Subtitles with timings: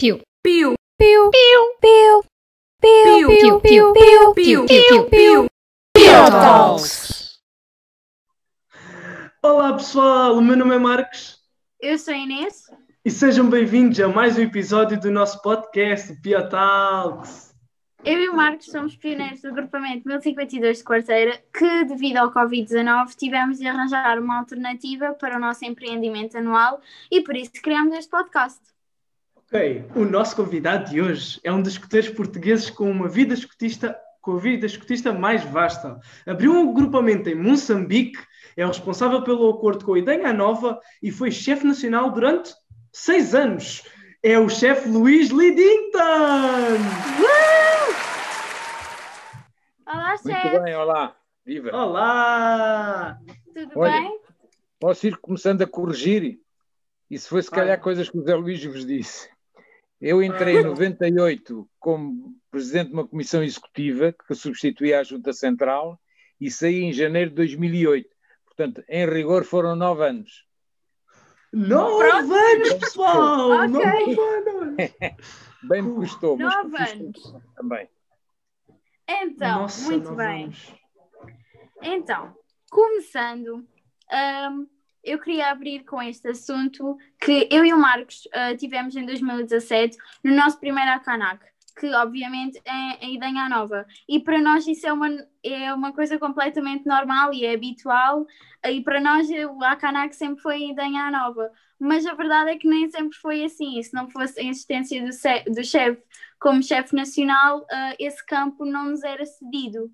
[0.00, 0.20] Piu.
[0.44, 0.76] Piu.
[0.96, 1.30] Piu.
[1.32, 1.70] Piu.
[1.80, 2.22] Piu.
[2.80, 3.28] Piu.
[3.28, 3.60] Piu.
[3.60, 3.92] Piu.
[3.92, 4.64] Piu.
[4.64, 4.64] Piu.
[4.64, 5.48] Piu.
[5.92, 6.30] Piu.
[6.30, 7.40] Talks.
[9.42, 11.40] Olá pessoal, o meu nome é Marcos
[11.80, 12.62] Eu sou a Inês.
[13.04, 17.52] e sejam bem-vindos a mais um episódio do nosso podcast, o Pia Talks.
[18.04, 23.16] Eu e o Marcos somos pioneiros do agrupamento 1052 de Quarteira que, devido ao Covid-19,
[23.16, 26.80] tivemos de arranjar uma alternativa para o nosso empreendimento anual
[27.10, 28.60] e por isso criamos este podcast.
[29.50, 33.98] Ok, o nosso convidado de hoje é um dos escuteiros portugueses com uma vida escutista,
[34.20, 35.98] com a vida escutista mais vasta.
[36.26, 38.18] Abriu um agrupamento em Moçambique,
[38.58, 42.52] é o responsável pelo acordo com a Idenha Nova e foi chefe nacional durante
[42.92, 43.82] seis anos.
[44.22, 45.98] É o chefe Luís Lidington!
[49.86, 50.58] Olá, Muito chefe.
[50.60, 51.74] bem, olá, viva.
[51.74, 53.18] Olá!
[53.54, 53.92] Tudo Olha.
[53.92, 54.20] bem?
[54.78, 56.38] Posso ir começando a corrigir?
[57.10, 59.37] Isso foi se calhar coisas que o Zé Luís vos disse.
[60.00, 66.00] Eu entrei em 98 como presidente de uma comissão executiva que substituía a Junta Central
[66.40, 68.08] e saí em janeiro de 2008.
[68.44, 70.46] Portanto, em rigor foram nove anos.
[71.52, 72.34] Nove Pronto.
[72.34, 73.50] anos, pessoal!
[73.50, 73.70] Ok.
[73.70, 74.76] Nove anos!
[75.68, 77.34] Bem me custou, mas Nove anos.
[77.56, 77.88] também.
[79.08, 80.44] Então, Nossa, muito bem.
[80.44, 80.74] anos.
[81.82, 82.36] Então,
[82.70, 83.66] começando,
[84.12, 84.68] hum,
[85.08, 89.96] eu queria abrir com este assunto que eu e o Marcos ah, tivemos em 2017
[90.22, 91.44] no nosso primeiro Akanak,
[91.78, 93.86] que obviamente é a Idenha Nova.
[94.08, 95.08] E para nós isso é uma,
[95.42, 98.26] é uma coisa completamente normal e é habitual.
[98.64, 101.50] E para nós o Akanak sempre foi a Idenha Nova.
[101.80, 103.80] Mas a verdade é que nem sempre foi assim.
[103.82, 106.02] Se não fosse a existência do, do chefe
[106.38, 109.90] como chefe nacional, ah, esse campo não nos era cedido.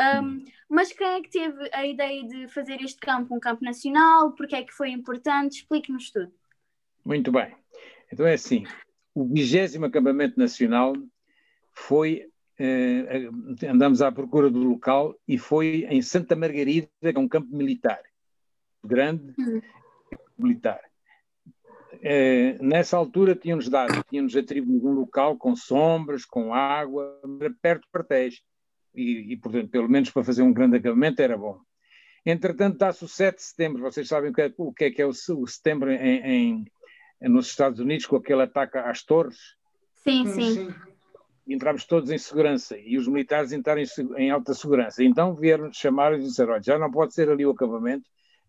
[0.00, 4.32] Um, mas quem é que teve a ideia de fazer este campo um campo nacional?
[4.32, 5.56] Porque é que foi importante?
[5.58, 6.32] Explique-nos tudo.
[7.04, 7.54] Muito bem.
[8.12, 8.64] Então é assim,
[9.14, 10.92] o vigésimo acampamento nacional
[11.72, 13.28] foi, eh,
[13.68, 18.00] andamos à procura do local e foi em Santa Margarida, que é um campo militar,
[18.84, 19.60] grande, Hum.
[20.38, 20.80] militar.
[22.00, 27.20] Eh, nessa altura tínhamos dado, tínhamos atribuído um local com sombras, com água,
[27.60, 28.42] perto de quartéis.
[28.94, 31.60] E, e, portanto, pelo menos para fazer um grande acampamento era bom.
[32.26, 33.82] Entretanto, dá-se o 7 de setembro.
[33.82, 36.64] Vocês sabem o que é, o que é, que é o, se- o setembro em,
[37.20, 39.38] em- nos Estados Unidos, com aquele ataque às torres?
[40.26, 40.74] Sim, sim.
[41.46, 43.86] Entramos todos em segurança e os militares entraram em,
[44.18, 45.02] em alta segurança.
[45.02, 48.04] Então vieram chamar e disseram: olha, já não pode ser ali o acampamento,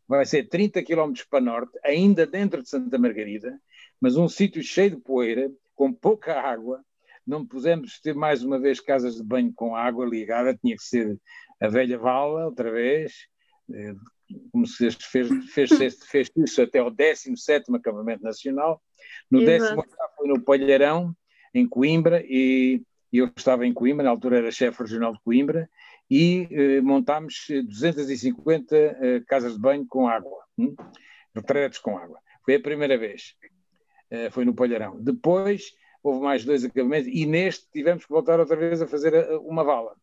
[0.07, 3.57] vai ser 30 km para norte, ainda dentro de Santa Margarida,
[4.01, 6.83] mas um sítio cheio de poeira, com pouca água.
[7.25, 11.17] Não pusemos ter mais uma vez casas de banho com água ligada, tinha que ser
[11.61, 13.13] a velha vala outra vez,
[13.73, 13.93] eh,
[14.51, 18.81] como se fez, fez, fez isso até ao 17 acampamento nacional.
[19.29, 19.75] No Exato.
[19.75, 21.15] 18 foi no Palheirão,
[21.53, 22.81] em Coimbra, e
[23.11, 25.69] eu estava em Coimbra, na altura era chefe regional de Coimbra,
[26.09, 30.75] e eh, montámos eh, 250 eh, casas de banho com água, hum?
[31.35, 32.19] retretos com água.
[32.43, 33.35] Foi a primeira vez,
[34.09, 34.99] eh, foi no Palheirão.
[34.99, 39.37] Depois houve mais dois acampamentos, e neste tivemos que voltar outra vez a fazer eh,
[39.37, 39.95] uma vala.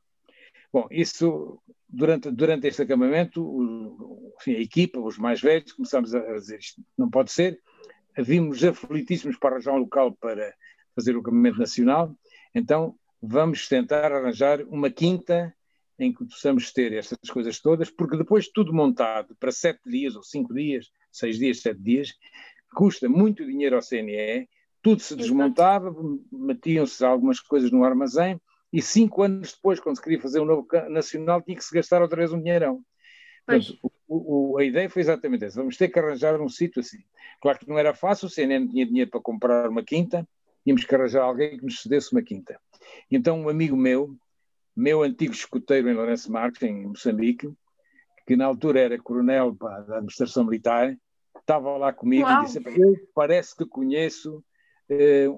[0.72, 1.58] Bom, isso,
[1.88, 6.82] durante, durante este acampamento, o- enfim, a equipa, os mais velhos, começámos a dizer isto
[6.98, 7.60] não pode ser,
[8.18, 10.54] vimos aflitíssimos para arranjar um local para
[10.94, 12.14] fazer o acampamento nacional,
[12.54, 15.54] então vamos tentar arranjar uma quinta
[15.98, 20.22] em que possamos ter estas coisas todas, porque depois tudo montado para sete dias, ou
[20.22, 22.12] cinco dias, seis dias, sete dias,
[22.74, 24.46] custa muito dinheiro ao CNE,
[24.82, 25.94] tudo se desmontava,
[26.30, 28.40] metiam-se algumas coisas no armazém,
[28.72, 32.02] e cinco anos depois, quando se queria fazer um novo nacional, tinha que se gastar
[32.02, 32.82] outra vez um dinheirão.
[33.46, 33.78] Portanto,
[34.08, 35.60] o- o- a ideia foi exatamente essa.
[35.60, 36.98] Vamos ter que arranjar um sítio assim.
[37.40, 40.26] Claro que não era fácil, o CNN não tinha dinheiro para comprar uma quinta,
[40.64, 42.60] tínhamos que arranjar alguém que nos cedesse uma quinta.
[43.10, 44.16] Então, um amigo meu,
[44.74, 47.48] meu antigo escuteiro em Lourenço Marques, em Moçambique,
[48.26, 50.96] que na altura era coronel da administração militar,
[51.38, 52.42] estava lá comigo Uau.
[52.42, 54.44] e disse: Eu parece que conheço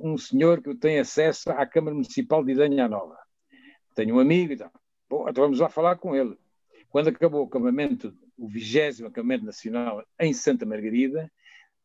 [0.03, 3.19] um senhor que tem acesso à Câmara Municipal de Idanha Nova.
[3.95, 4.71] Tenho um amigo e tal.
[5.09, 6.37] Bom, então vamos lá falar com ele.
[6.91, 11.31] Quando acabou o acampamento, o vigésimo acampamento nacional em Santa Margarida,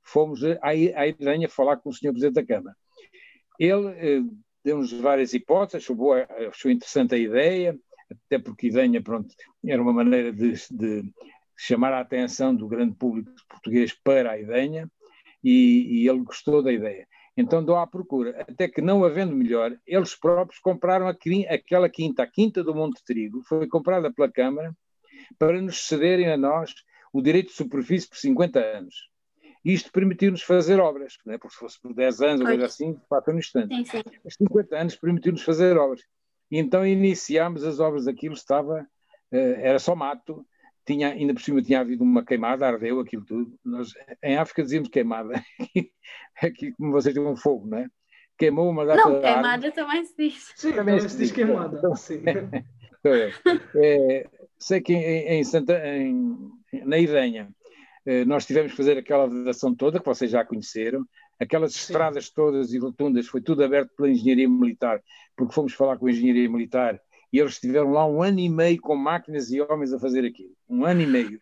[0.02, 2.76] fomos à Idanha falar com o senhor Presidente da Câmara.
[3.60, 4.22] Ele eh,
[4.64, 7.78] deu-nos várias hipóteses, achou, boa, achou interessante a ideia,
[8.10, 9.34] até porque Idanha, pronto,
[9.66, 11.04] era uma maneira de, de
[11.58, 14.90] chamar a atenção do grande público português para a Idanha,
[15.44, 17.08] e, e ele gostou da ideia.
[17.36, 22.28] Então dou à procura, até que não havendo melhor, eles próprios compraram aquela quinta, a
[22.28, 24.76] quinta do Monte Trigo, foi comprada pela Câmara
[25.40, 26.74] para nos cederem a nós
[27.12, 29.10] o direito de superfície por 50 anos.
[29.66, 31.38] Isto permitiu-nos fazer obras, né?
[31.38, 33.74] porque se fosse por 10 anos ou coisa assim, passa no instante.
[33.74, 34.04] Sim, sim.
[34.24, 36.02] Mas 50 anos permitiu-nos fazer obras.
[36.52, 38.86] E então iniciámos as obras daquilo, estava,
[39.32, 40.46] eh, era só mato,
[40.86, 43.58] tinha, ainda por cima tinha havido uma queimada, ardeu aquilo tudo.
[43.64, 45.44] Nós, em África dizíamos queimada,
[46.42, 47.88] aqui como vocês têm um fogo, não é?
[48.38, 50.54] Queimou uma data Não, queimada também se diz.
[50.56, 51.80] Sim, também se diz queimada.
[51.84, 52.24] Então, Sim.
[53.76, 56.38] é, sei que em, em Santa, em,
[56.86, 57.50] na Idenha
[58.06, 61.06] eh, nós tivemos que fazer aquela vedação toda, que vocês já conheceram,
[61.40, 61.80] aquelas Sim.
[61.80, 65.02] estradas todas e rotundas, foi tudo aberto pela engenharia militar,
[65.36, 67.00] porque fomos falar com a engenharia militar
[67.34, 70.52] e eles estiveram lá um ano e meio com máquinas e homens a fazer aquilo.
[70.70, 71.42] Um ano e meio.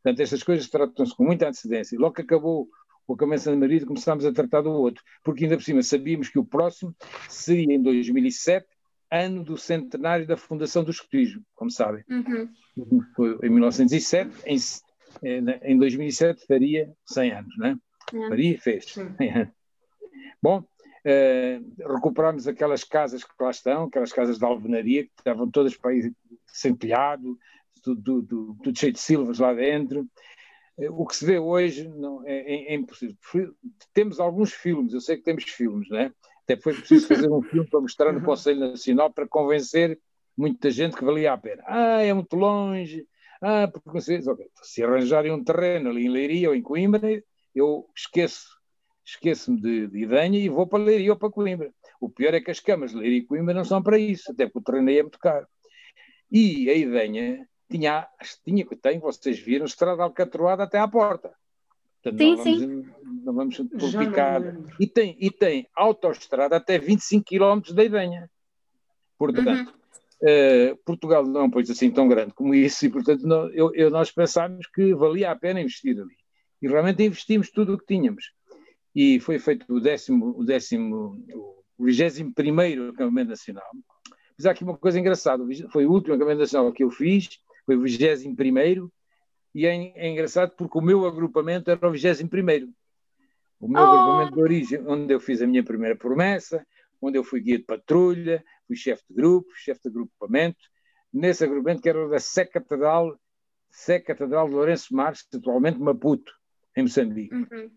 [0.00, 1.98] Portanto, estas coisas tratam-se com muita antecedência.
[1.98, 2.68] Logo que acabou
[3.08, 6.38] o acampamento de Marido, começámos a tratar do outro, porque ainda por cima sabíamos que
[6.38, 6.94] o próximo
[7.28, 8.66] seria em 2007,
[9.10, 12.04] ano do centenário da fundação do escotismo, como sabem.
[12.08, 12.48] Uhum.
[13.14, 14.56] Foi em 1907, em,
[15.62, 17.76] em 2007 faria 100 anos, não é?
[18.14, 18.28] É.
[18.28, 18.84] Faria e fez.
[18.86, 19.12] Sim.
[19.18, 19.54] 100 anos.
[20.42, 20.64] Bom,
[21.04, 25.90] eh, recuperámos aquelas casas que lá estão, aquelas casas de alvenaria, que estavam todas para
[25.90, 26.12] aí
[26.46, 27.38] sem telhado,
[27.82, 30.06] tudo, tudo- tudo cheio de silvas lá dentro.
[30.78, 33.16] Eh, O que se vê hoje não, é, é- é impossível.
[33.92, 36.12] Temos alguns filmes, eu sei que temos filmes, não é?
[36.44, 38.24] Até foi preciso fazer um filme para mostrar no Uhum.
[38.24, 39.98] Conselho Nacional para convencer
[40.36, 41.62] muita gente que valia a pena.
[41.66, 43.06] Ah, é muito longe.
[43.40, 47.22] Ah, porque vocês, ok, se arranjarem um terreno ali em Leiria ou em Coimbra,
[47.54, 48.46] eu esqueço,
[49.04, 51.72] esqueço-me de, de Idanha e vou para Leiria ou para Coimbra.
[52.00, 54.46] O pior é que as câmaras de Leiria e Coimbra não são para isso, até
[54.46, 55.46] porque o terreno aí é muito caro.
[56.30, 58.06] E a Idanha tinha,
[58.44, 61.32] tinha que tem, vocês viram, estrada alcatroada até à porta.
[62.02, 62.60] Portanto, Sim, não vamos,
[63.24, 63.58] não vamos
[64.58, 64.74] lembro.
[64.80, 68.30] E tem, e tem autoestrada até 25 km da Idanha.
[69.18, 69.72] Portanto, Uhum.
[70.24, 73.72] eh, Portugal não é um país assim tão grande como isso, e portanto não- eu,
[73.74, 76.16] eu- nós pensámos que valia a pena investir ali.
[76.60, 78.32] E realmente investimos tudo o que tínhamos.
[78.94, 81.24] E foi feito o décimo, o décimo,
[81.78, 83.66] o vigésimo primeiro acampamento nacional.
[84.36, 87.76] Mas há aqui uma coisa engraçada, foi o último acampamento nacional que eu fiz, foi
[87.76, 88.92] o vigésimo primeiro,
[89.54, 92.68] e é, é engraçado porque o meu agrupamento era o vigésimo primeiro.
[93.60, 93.86] O meu Oh!
[93.86, 96.66] agrupamento de origem, onde eu fiz a minha primeira promessa,
[97.00, 100.58] onde eu fui guia de patrulha, fui chefe de grupo, chefe de agrupamento,
[101.12, 103.18] nesse agrupamento que era o da Sé Catedral,
[103.70, 106.32] Sé Catedral de Lourenço Marques, atualmente Maputo,
[106.76, 107.34] em Moçambique.
[107.34, 107.70] Uhum.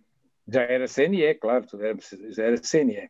[0.48, 1.98] Já era CNE, claro, tudo era-
[2.30, 3.10] já era CNE.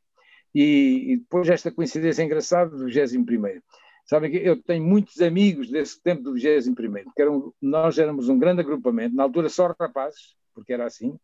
[0.54, 3.62] E, e depois esta coincidência engraçada do 21º.
[4.06, 8.38] Sabem que eu tenho muitos amigos desse tempo do 21º, que eram, nós éramos um
[8.40, 11.18] grande agrupamento, na altura só rapazes, porque era assim,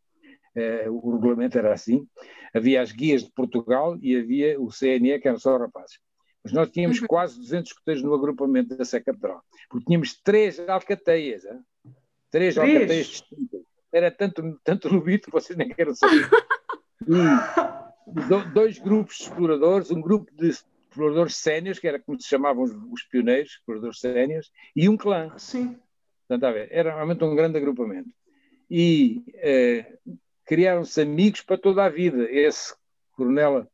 [0.56, 2.06] eh, o regulamento era assim,
[2.54, 6.00] havia as guias de Portugal e havia o CNE, que eram só rapazes.
[6.44, 7.08] Mas nós tínhamos Uhum.
[7.08, 11.60] quase 200 escuteiros no agrupamento da Sé Catedral, porque tínhamos três alcateias, hein?
[12.32, 12.58] três, Três?
[12.58, 13.62] alcateias distintas.
[13.92, 16.30] Era tanto, tanto lubito que vocês nem querem saber.
[18.08, 22.64] Do- dois grupos de exploradores, um grupo de exploradores séniores, que era como se chamavam
[22.64, 25.32] os, os pioneiros, exploradores séniores, e um clã.
[25.38, 25.78] Sim.
[26.28, 28.10] Portanto, a ver, era realmente um grande agrupamento.
[28.70, 29.98] E eh,
[30.46, 32.24] criaram-se amigos para toda a vida.
[32.30, 32.74] Esse
[33.14, 33.68] coronel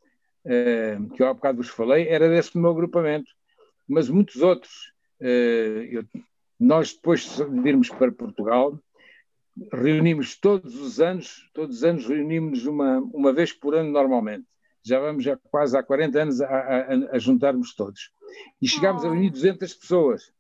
[0.46, 3.32] eh, que eu há bocado vos falei era desse meu agrupamento,
[3.88, 4.92] mas muitos outros.
[5.20, 6.04] eh, eu-
[6.60, 8.80] nós, depois de irmos para Portugal,
[9.74, 14.46] reunimos todos os anos, todos os anos reunimos uma, uma vez por ano normalmente.
[14.84, 18.12] Já vamos já quase há 40 anos a, a- a juntarmos todos.
[18.62, 20.32] E chegámos a reunir 200 pessoas.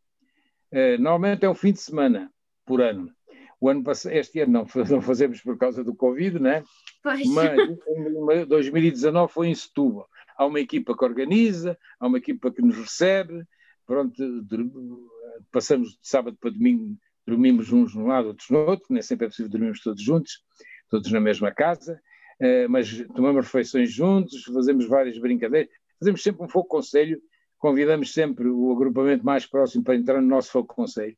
[0.71, 2.31] Eh, normalmente é um fim de semana
[2.65, 3.11] por ano.
[3.59, 6.63] O ano passado, este ano não, não fazemos por causa do Covid, né?
[7.01, 7.25] Pois.
[7.27, 10.07] mas em 2019 foi em Setúbal.
[10.37, 13.43] Há uma equipa que organiza, há uma equipa que nos recebe,
[13.85, 14.13] pronto,
[14.43, 15.09] dur-
[15.51, 16.95] passamos de sábado para domingo,
[17.27, 20.41] dormimos uns num lado, outros no outro, nem sempre é possível dormirmos todos juntos,
[20.89, 21.99] todos na mesma casa,
[22.39, 25.69] eh, mas tomamos refeições juntos, fazemos várias brincadeiras,
[25.99, 27.21] fazemos sempre um fogo conselho,
[27.57, 31.17] convidamos sempre o agrupamento mais próximo para entrar no nosso fogo conselho,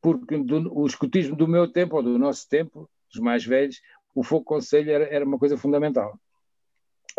[0.00, 3.80] porque do- o escutismo do meu tempo, ou do nosso tempo, dos mais velhos,
[4.14, 6.18] o fogo conselho era, era uma coisa fundamental.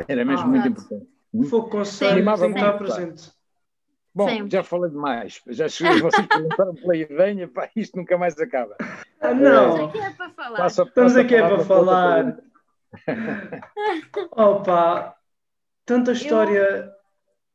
[0.08, 1.08] Era mesmo Ah, muito importante.
[1.34, 1.44] Hum?
[1.44, 2.74] Fogo conselho Animava muito, pá.
[2.78, 3.32] presente.
[4.16, 4.52] Bom, Sempre.
[4.52, 5.42] já falei demais.
[5.48, 8.76] Já cheguei, vocês perguntaram pela Idenha, pá, isto nunca mais acaba.
[8.80, 9.86] Ah, Estamos não.
[9.88, 10.58] aqui é para falar.
[10.58, 12.38] Passa- Estamos aqui é para falar.
[14.32, 15.16] Opa,
[15.86, 16.92] tanta história.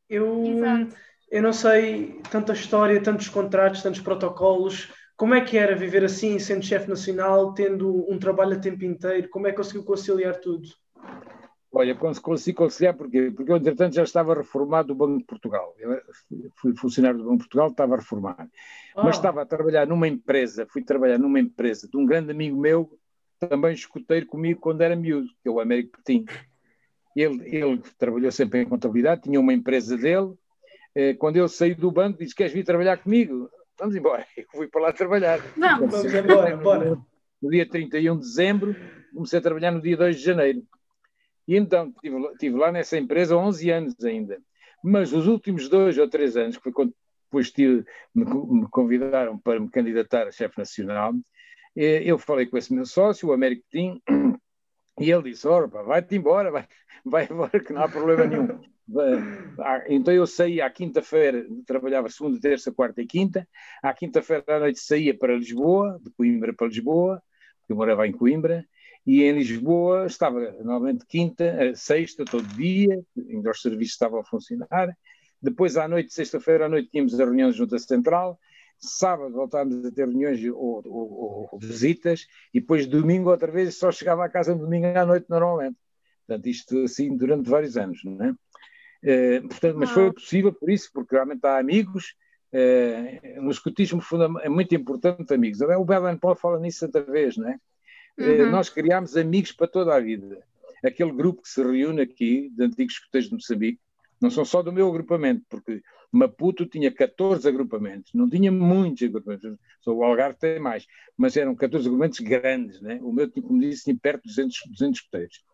[0.09, 0.97] Eu, Exato.
[1.31, 4.93] eu não sei, tanta história, tantos contratos, tantos protocolos.
[5.17, 9.29] Como é que era viver assim, sendo chefe nacional, tendo um trabalho a tempo inteiro?
[9.29, 10.69] Como é que conseguiu conciliar tudo?
[11.71, 13.31] Olha, cons- consegui conciliar porquê?
[13.35, 15.75] Porque eu, entretanto, já estava reformado do Banco de Portugal.
[15.79, 16.01] Eu
[16.57, 18.51] fui funcionário do Banco de Portugal, estava reformado.
[18.97, 22.59] Ah, Mas estava a trabalhar numa empresa, fui trabalhar numa empresa de um grande amigo
[22.59, 22.91] meu,
[23.39, 26.25] também escuteiro comigo quando era miúdo, que é o Américo Petinho.
[27.15, 30.33] Ele, ele trabalhou sempre em contabilidade, tinha uma empresa dele.
[30.95, 33.51] Eh, quando ele saiu do banco, disse: Queres vir trabalhar comigo?
[33.79, 34.25] Vamos embora.
[34.37, 35.39] Eu fui para lá trabalhar.
[35.57, 35.91] Vamos.
[35.91, 36.99] Vamos embora, bora.
[37.43, 38.75] No dia 31 de dezembro,
[39.13, 40.63] comecei a trabalhar no dia 2 de janeiro.
[41.49, 44.39] E então estive, estive lá nessa empresa 11 anos ainda.
[44.85, 49.39] Mas os últimos dois ou três anos, que foi quando depois tive, me, me convidaram
[49.39, 51.15] para me candidatar a chefe nacional,
[51.75, 54.01] eh, eu falei com esse meu sócio, o Américo Tim,
[55.01, 56.67] e ele disse: Ora, vai-te embora, vai,
[57.05, 58.61] vai embora, que não há problema nenhum.
[59.89, 63.47] Então eu saía à quinta-feira, trabalhava segunda, terça, quarta e quinta.
[63.83, 67.23] À quinta-feira à noite saía para Lisboa, de Coimbra para Lisboa,
[67.61, 68.65] porque eu morava em Coimbra,
[69.09, 74.95] e em Lisboa estava normalmente quinta, sexta, todo dia, ainda os serviços estavam a funcionar.
[75.41, 78.39] Depois à noite, sexta-feira à noite, tínhamos a reunião junto à central.
[78.79, 83.91] Sábado voltámos a ter reuniões ou, ou, ou, visitas, e depois domingo outra vez só
[83.91, 85.79] chegava à casa no domingo à noite normalmente.
[86.27, 88.35] Portanto, isto assim durante vários anos, não é?
[89.05, 92.15] Eh, portanto, mas foi possível por isso, porque realmente há amigos.
[92.51, 94.03] Uh, no escutismo
[94.43, 95.61] é muito importante amigos.
[95.61, 97.59] O Belen Paul fala nisso outra vez, não é?
[98.19, 98.51] Eh, uhum.
[98.51, 100.43] nós criámos amigos para toda a vida.
[100.85, 103.81] Aquele grupo que se reúne aqui, de antigos escuteiros de Moçambique,
[104.21, 109.57] não são só do meu agrupamento, porque Maputo tinha 14 agrupamentos, não tinha muitos agrupamentos,
[109.81, 112.99] só o Algarve tem mais, mas eram 14 agrupamentos grandes, né?
[113.03, 115.45] o meu, como disse, tinha perto de 200, 200 escuteiros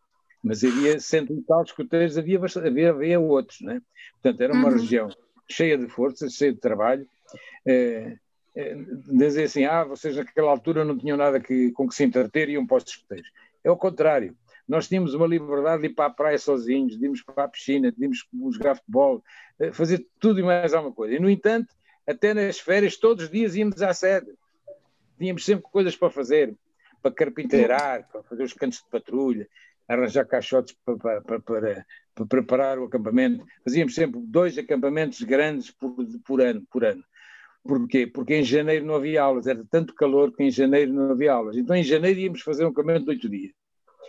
[0.44, 3.80] mas havia cento e tal escuteiros, havia, havia, havia outros, né?
[4.12, 4.75] Portanto, era uma uhum.
[4.75, 5.09] região
[5.50, 7.09] cheia de força, cheia de trabalho.
[7.66, 8.18] É,
[8.57, 8.77] é,
[9.09, 12.53] dizer assim, ah, vocês naquela altura não tinham nada que, com que se entreter e
[12.53, 13.31] iam para os escuteiros.
[13.63, 14.37] É o contrário.
[14.67, 17.93] Nós tínhamos uma liberdade de ir para a praia sozinhos, de irmos para a piscina,
[17.93, 19.23] de irmos jogar futebol,
[19.59, 21.15] eh, fazer tudo e mais alguma coisa.
[21.15, 21.75] E, no entanto,
[22.07, 24.33] até nas férias, todos os dias íamos à sede.
[25.19, 26.55] Tínhamos sempre coisas para fazer,
[27.03, 29.49] para carpinteirar, para fazer os cantos de patrulha,
[29.87, 33.45] arranjar caixotes para, para, para, para, preparar o acampamento.
[33.63, 35.95] Fazíamos sempre dois acampamentos grandes por,
[36.25, 36.63] por ano.
[36.71, 37.05] Por ano.
[37.66, 38.06] Porquê?
[38.06, 41.56] Porque em janeiro não havia aulas, era tanto calor que em janeiro não havia aulas.
[41.56, 43.52] Então em janeiro íamos fazer um acampamento de oito dias.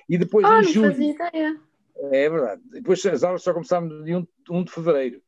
[0.10, 1.18] E depois oh, em julho.
[2.12, 2.62] É verdade.
[2.66, 5.22] Depois as aulas só começavam no dia 1, 1 de fevereiro.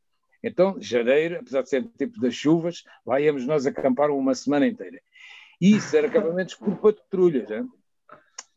[0.43, 4.99] Então, janeiro, apesar de ser tipo das chuvas, lá íamos nós acampar uma semana inteira.
[5.59, 7.49] E isso era acampamentos por patrulhas.
[7.49, 7.69] Hein?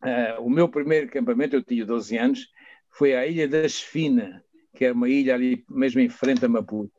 [0.03, 2.49] Uh, o meu primeiro acampamento, eu tinha 12 anos,
[2.91, 6.93] foi à Ilha da Esfina, que é uma ilha ali mesmo em frente a Maputo.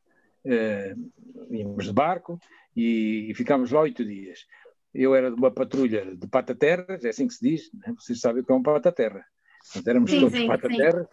[0.45, 2.39] Uh, íamos de barco
[2.75, 4.45] e, e ficámos lá oito dias.
[4.93, 7.93] Eu era de uma patrulha de pata-terra, é assim que se diz, né?
[7.97, 9.25] vocês sabem o que é um pata-terra.
[9.63, 11.09] Portanto, éramos sim, todos sim, pata-terra.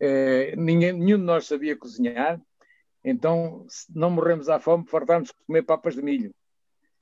[0.00, 2.40] Uh, ninguém, nenhum de nós sabia cozinhar,
[3.02, 6.32] então não morremos à fome, fartámos de comer papas de milho.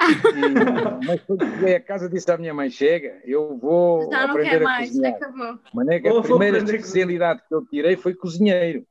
[0.00, 0.04] E,
[1.06, 4.64] mas quando cheguei a casa disse à minha mãe: chega, eu vou Já aprender a
[4.64, 5.14] mais, cozinhar.
[5.14, 5.58] Acabou.
[5.74, 8.86] Maneca, a primeira especialidade que eu tirei foi cozinheiro.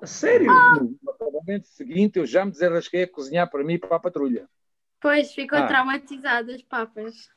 [0.00, 0.50] A sério?
[0.50, 0.80] Ah.
[0.80, 1.13] No
[1.44, 4.48] acampamento seguinte eu já me desarrasquei a cozinhar para mim e para a patrulha.
[5.00, 5.66] Pois, ficou ah.
[5.66, 7.28] traumatizado as papas.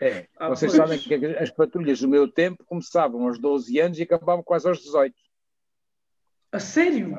[0.00, 0.88] É, ah, vocês pois.
[0.88, 4.82] sabem que as patrulhas do meu tempo começavam aos 12 anos e acabavam quase aos
[4.82, 5.14] 18.
[6.52, 7.16] A sério?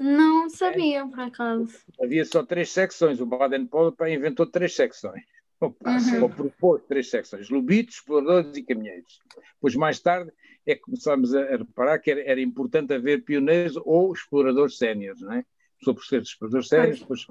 [0.00, 1.74] Não sabia, por acaso.
[2.00, 3.20] Havia só três secções.
[3.20, 5.24] O Baden-Powell inventou três secções.
[5.60, 6.22] Ou, uhum.
[6.22, 9.20] ou propôs três secções: lobitos, exploradores e caminheiros.
[9.54, 10.32] Depois, mais tarde,
[10.70, 15.32] é que começámos a, reparar que era, era importante haver pioneiros ou exploradores séniores, não
[15.32, 15.44] é?
[15.74, 17.26] Começou por ser exploradores séniores, depois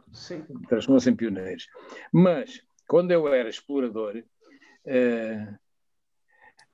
[0.68, 1.68] transformou-se em pioneiros.
[2.12, 5.58] Mas, quando eu era explorador, uh,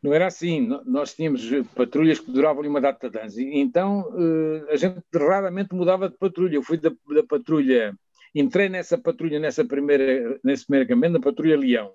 [0.03, 0.67] não era assim.
[0.85, 1.41] Nós tínhamos
[1.73, 3.37] patrulhas que duravam uma data de anos.
[3.37, 6.55] Então eh, a gente raramente mudava de patrulha.
[6.55, 7.97] Eu fui da, da patrulha,
[8.35, 11.93] entrei nessa patrulha nessa primeira, nesse primeiro acampamento, na patrulha Leão,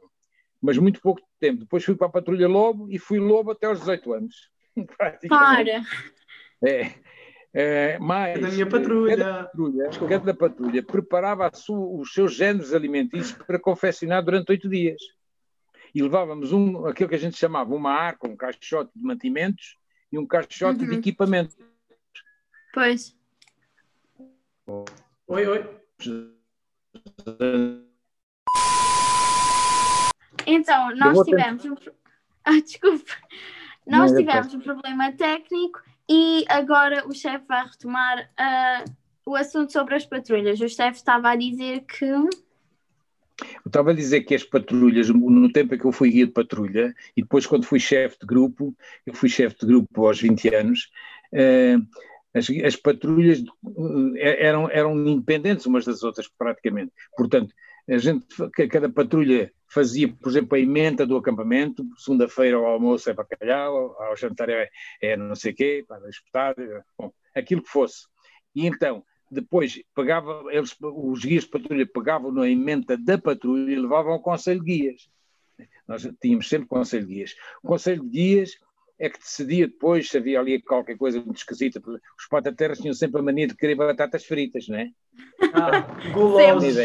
[0.61, 1.61] mas muito pouco tempo.
[1.61, 4.51] Depois fui para a patrulha Lobo e fui Lobo até aos 18 anos.
[5.29, 5.83] Para!
[6.65, 6.93] É.
[7.55, 9.17] É, mais, da minha patrulha.
[9.17, 15.01] Cada patrulha, cada patrulha preparava os seus géneros alimentícios para confeccionar durante oito dias
[15.95, 19.77] e levávamos um, aquilo que a gente chamava uma arca, um caixote de mantimentos
[20.13, 20.91] e um caixote uhum.
[20.91, 21.57] de equipamento.
[22.73, 23.17] Pois.
[25.27, 25.81] Oi, oi.
[30.47, 31.75] Então, nós tivemos um...
[32.45, 33.13] Ah, desculpa.
[33.89, 38.91] Nós tivemos um problema técnico e agora o chefe vai retomar uh,
[39.25, 40.61] o assunto sobre as patrulhas.
[40.61, 42.29] O chefe estava a dizer que eu
[43.65, 46.95] estava a dizer que as patrulhas, no tempo em que eu fui guia de patrulha,
[47.17, 48.75] e depois quando fui chefe de grupo,
[49.07, 50.91] eu fui chefe de grupo aos 20 anos,
[51.33, 51.77] eh,
[52.35, 53.45] as, as, patrulhas
[54.17, 56.93] eh, eram, eram independentes umas das outras praticamente.
[57.17, 57.55] Portanto,
[57.89, 58.27] a gente,
[58.71, 64.17] cada patrulha fazia, por exemplo, a emenda do acampamento, segunda-feira ao almoço é bacalhau, ao
[64.17, 64.69] jantar é,
[65.01, 66.55] é não sei o quê, para espetar,
[66.99, 68.07] bom, aquilo que fosse.
[68.55, 73.77] E então, depois pegava, eles, os guias de patrulha pegavam na emenda da patrulha e
[73.77, 75.11] levavam ao Conselho de Guias.
[75.87, 77.37] Nós tínhamos sempre Conselho de Guias.
[77.63, 78.59] O Conselho de Guias
[78.99, 81.81] é que decidia depois se havia ali qualquer coisa muito esquisita.
[81.87, 84.91] Os pataterras tinham sempre a mania de querer batatas fritas, não é?
[85.55, 85.81] Ah,
[86.13, 86.77] gulosos.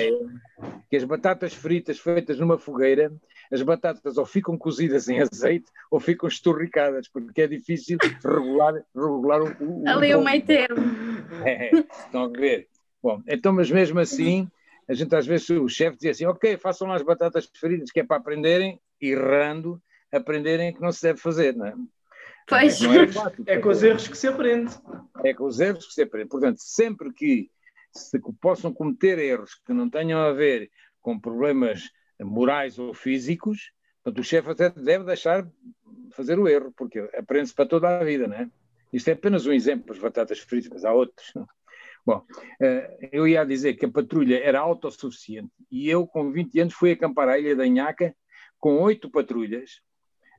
[0.89, 3.11] Que as batatas fritas feitas numa fogueira,
[3.51, 9.41] as batatas ou ficam cozidas em azeite ou ficam esturricadas, porque é difícil regular, regular
[9.41, 10.83] o, o Ali o meio termo.
[11.43, 12.67] É, estão a ver?
[13.01, 14.47] Bom, então, mas mesmo assim,
[14.87, 17.99] a gente às vezes, o chefe dizia assim, ok, façam lá as batatas fritas, que
[17.99, 21.73] é para aprenderem, errando, aprenderem que não se deve fazer, não é?
[22.47, 22.81] Pois.
[22.81, 24.73] É, fácil, é com os erros que se aprende.
[25.23, 26.29] É com os erros que se aprende.
[26.29, 27.49] Portanto, sempre que
[27.91, 30.69] se possam cometer erros que não tenham a ver
[31.01, 33.71] com problemas morais ou físicos,
[34.03, 35.47] portanto, o chefe até deve deixar
[36.11, 38.49] fazer o erro, porque aprende-se para toda a vida, não é?
[38.91, 41.31] Isto é apenas um exemplo, as batatas fritas, mas há outros.
[41.35, 41.47] Não?
[42.05, 42.23] Bom,
[42.61, 46.91] eh, eu ia dizer que a patrulha era autossuficiente e eu, com 20 anos, fui
[46.91, 48.15] acampar à Ilha da Inhaca
[48.59, 49.81] com oito patrulhas,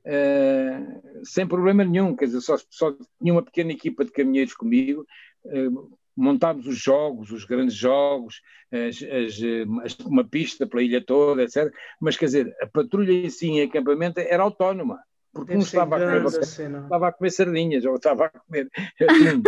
[0.05, 5.05] uh, sem problema nenhum, quer dizer, só, só, tinha uma pequena equipa de caminheiros comigo,
[5.45, 11.73] uh, montámos os jogos, os grandes jogos, as, as, uma pista pela ilha toda, etc.
[11.99, 14.99] Mas, quer dizer, a patrulha em si, em acampamento, era autónoma
[15.35, 18.69] porque Deve um estava a, comer, estava a comer sardinhas ou estava a comer
[19.01, 19.43] assim,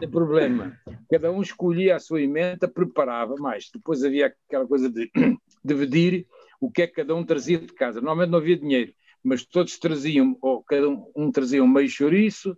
[0.00, 0.74] tem problema.
[1.10, 3.68] Cada um escolhia a sua emenda preparava mais.
[3.70, 5.10] Depois havia aquela coisa de
[5.62, 6.26] dividir
[6.58, 8.00] o que é que cada um trazia de casa.
[8.00, 12.56] Normalmente não havia dinheiro mas todos traziam, ou cada um, um trazia um meio chouriço,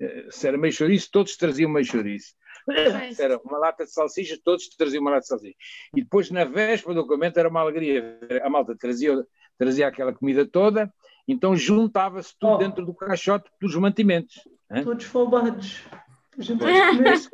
[0.00, 2.34] eh, se era meio chouriço, todos traziam meio chouriço.
[3.14, 5.56] Se era uma lata de salsicha, todos traziam uma lata de salsicha.
[5.94, 8.18] E depois, na véspera do documento, era uma alegria.
[8.42, 9.26] A malta trazia,
[9.58, 10.92] trazia aquela comida toda,
[11.26, 12.58] então juntava-se tudo oh.
[12.58, 14.46] dentro do caixote dos mantimentos.
[14.84, 15.82] Todos folbados.
[16.38, 17.30] Esses,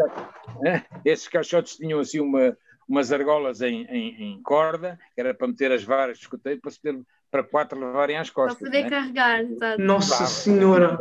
[1.05, 2.57] esses caixotes tinham assim uma,
[2.89, 6.71] umas argolas em, em, em, corda, que era para meter as varas de escoteiro, para
[6.71, 6.99] se ter
[7.31, 8.59] para quatro levarem às costas.
[8.59, 8.91] Para poder né?
[8.91, 9.83] carregar, exato.
[9.83, 10.27] Nossa.
[10.27, 10.99] Senhora!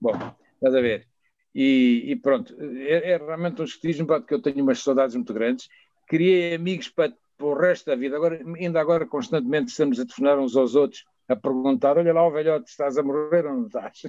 [0.00, 0.12] Bom,
[0.54, 1.06] estás a ver?
[1.54, 5.68] E, e pronto, é, é, realmente um escotismo que eu tenho umas saudades muito grandes.
[6.08, 8.16] Criei amigos para, para o resto da vida.
[8.16, 12.30] Agora, ainda agora, constantemente, estamos a telefonar uns aos outros a perguntar: olha lá, o
[12.30, 14.02] velhote, estás a morrer ou não estás?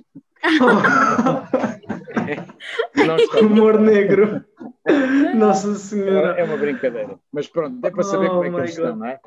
[2.95, 4.43] não Humor negro.
[5.35, 6.39] Nossa Senhora.
[6.39, 7.19] É uma brincadeira.
[7.31, 9.19] Mas pronto, é para saber oh, como é que eles estão, não é?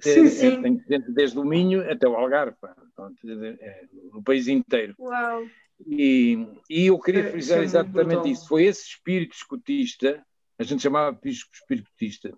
[0.00, 0.62] Sim, é, sim.
[0.62, 2.56] Tem gente desde o Minho até o Algarve,
[2.94, 3.16] pronto,
[3.60, 4.94] é, no país inteiro.
[4.98, 5.44] Uau.
[5.86, 8.48] E, e eu queria é, frisar é, exatamente isso.
[8.48, 10.24] Foi esse espírito escutista,
[10.58, 12.32] a gente chamava espírito escutista.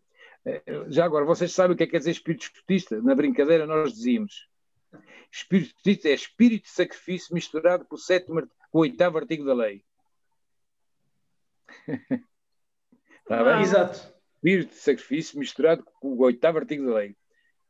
[0.44, 3.00] É, já agora, vocês sabem o que é que quer dizer espírito escutista?
[3.00, 4.48] Na brincadeira nós dizíamos.
[5.30, 9.54] Espírito escutista é espírito de sacrifício misturado com o, sétimo, com o oitavo artigo da
[9.54, 9.84] lei.
[11.88, 13.62] Está bem?
[13.62, 17.16] Exato espírito de sacrifício misturado com o oitavo artigo da lei.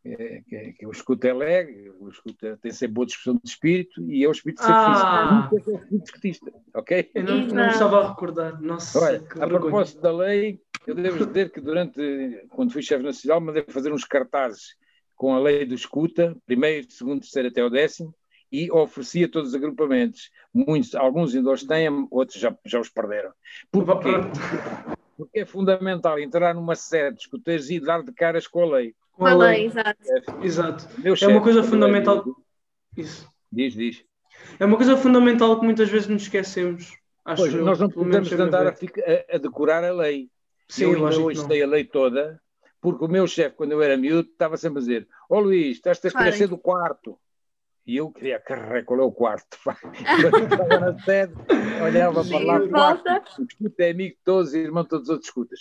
[0.06, 4.02] É, que, que o escuto é leg, o escuto tem sempre boa discussão de espírito
[4.02, 5.06] e é o espírito de sacrifício.
[5.06, 5.50] Ah.
[5.90, 7.10] é escutista, ok?
[7.14, 8.60] Eu não, não estava a recordar.
[8.60, 13.40] Nossa, Olha, a propósito da lei, eu devo dizer que durante, quando fui chefe nacional,
[13.40, 14.76] mandei fazer uns cartazes
[15.16, 18.14] com a lei do escuta, primeiro, segundo, terceiro até o décimo,
[18.54, 20.30] e oferecia todos os agrupamentos.
[20.54, 23.32] Muitos, alguns ainda os têm, outros já, já os perderam.
[23.72, 24.12] Porquê?
[25.16, 28.94] Porque é fundamental entrar numa sede de escuteiros e dar de caras com a lei.
[29.12, 29.98] Com a lei, exato.
[30.06, 30.88] É, exato.
[31.04, 32.24] é uma coisa fundamental.
[32.96, 33.28] Isso.
[33.50, 34.04] Diz, diz.
[34.60, 36.96] É uma coisa fundamental que muitas vezes nos esquecemos.
[37.24, 40.30] Acho pois, eu, nós não podemos andar a, a, a, decorar a lei.
[40.68, 42.40] Sim, eu ainda hoje sei a lei toda,
[42.80, 45.76] porque o meu chefe, quando eu era miúdo, estava sempre a dizer: Ó oh, Luís,
[45.76, 47.18] estás a esquecer do quarto.
[47.86, 49.58] E eu queria carregar qual é o quarto.
[49.62, 49.74] Quando
[50.44, 51.34] estava na sede,
[51.82, 55.28] olhava para lá, quarto, escuta é amigo de todos e irmão de todos os outros
[55.28, 55.60] escutas.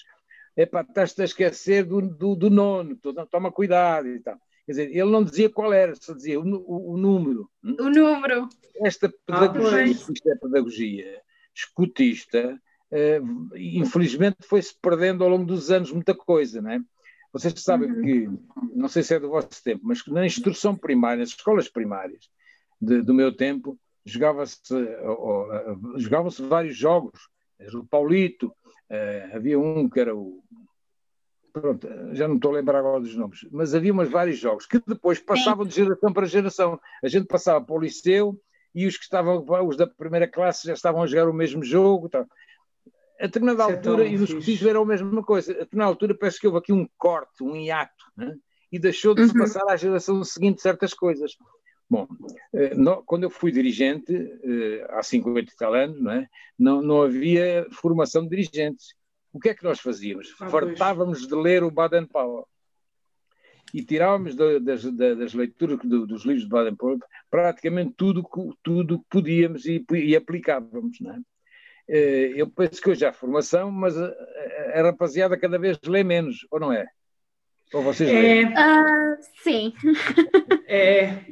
[0.55, 2.97] Epá, estás-te a esquecer do, do, do nono,
[3.29, 4.37] toma cuidado e tal.
[4.65, 7.49] Quer dizer, ele não dizia qual era, só dizia o, o, o número.
[7.63, 8.47] O número.
[8.77, 11.21] Esta pedagogia, ah, isto é pedagogia
[11.53, 12.59] escutista,
[12.91, 16.79] uh, infelizmente foi-se perdendo ao longo dos anos muita coisa, não é?
[17.33, 18.01] Vocês sabem uhum.
[18.03, 18.29] que,
[18.75, 22.29] não sei se é do vosso tempo, mas na instrução primária, nas escolas primárias
[22.79, 24.61] de, do meu tempo, jogava-se
[25.97, 27.19] jogava vários jogos.
[27.73, 30.43] O Paulito, uh, havia um que era o.
[31.51, 34.81] Pronto, já não estou a lembrar agora dos nomes, mas havia umas vários jogos que
[34.87, 36.79] depois passavam de geração para geração.
[37.03, 38.39] A gente passava para o liceu
[38.73, 42.09] e os que estavam, os da primeira classe já estavam a jogar o mesmo jogo.
[42.09, 42.25] Tá
[43.23, 46.41] a determinada é altura, e nos escotismos era a mesma coisa, a determinada altura parece
[46.41, 48.35] que houve aqui um corte, um hiato, né?
[48.69, 51.37] e deixou de se passar à geração seguinte certas coisas.
[51.89, 52.05] Bom,
[52.53, 56.27] eh, quando eu fui dirigente, eh, há 50 e tal anos, não, é?
[56.59, 58.93] não, não havia formação de dirigentes.
[59.31, 60.35] O que é que nós fazíamos?
[60.41, 62.45] Ah, Fartávamos de ler o Baden-Powell
[63.73, 66.99] e tirávamos da, das, das, leituras do, dos livros de Baden-Powell
[67.31, 70.99] praticamente tudo que tudo podíamos e, e aplicávamos.
[70.99, 71.19] Não é?
[71.87, 76.03] Eh, eu penso que hoje há formação, mas a, a, a rapaziada cada vez lê
[76.03, 76.87] menos, ou não é?
[77.73, 78.45] Ou vocês é...
[78.45, 79.73] Uh, sim.
[80.67, 81.25] É.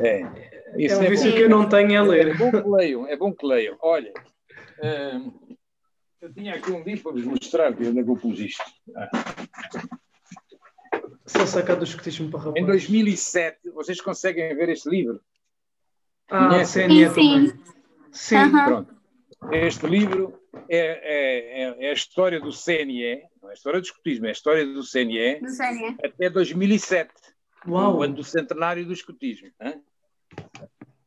[0.00, 0.52] É.
[0.76, 2.28] Isso é um vício é que eu não tenho a ler.
[2.28, 3.76] É bom que leiam, é bom que leiam.
[3.80, 4.12] Olha,
[4.78, 5.56] uh,
[6.20, 8.64] eu tinha aqui um livro para vos mostrar, que onde é que eu pus isto.
[8.96, 9.10] Ah.
[11.26, 12.62] Só sacar do escutismo para rapaz.
[12.62, 15.20] Em 2007, vocês conseguem ver este livro?
[16.30, 17.62] Ah, CNE sim, sim.
[18.12, 18.36] Sim.
[18.36, 18.64] Aham.
[18.64, 19.01] Pronto.
[19.50, 23.84] Este livro é, é, é, é a história do CNE, não é a história do
[23.84, 25.96] escutismo, é a história do CNE Do CNE.
[26.02, 27.10] até 2007,
[27.66, 27.98] Uau.
[27.98, 29.48] o ano do centenário do escutismo.
[29.60, 29.74] hã?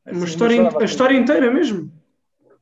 [0.06, 1.92] Assim, Uma história, a história inteira mesmo.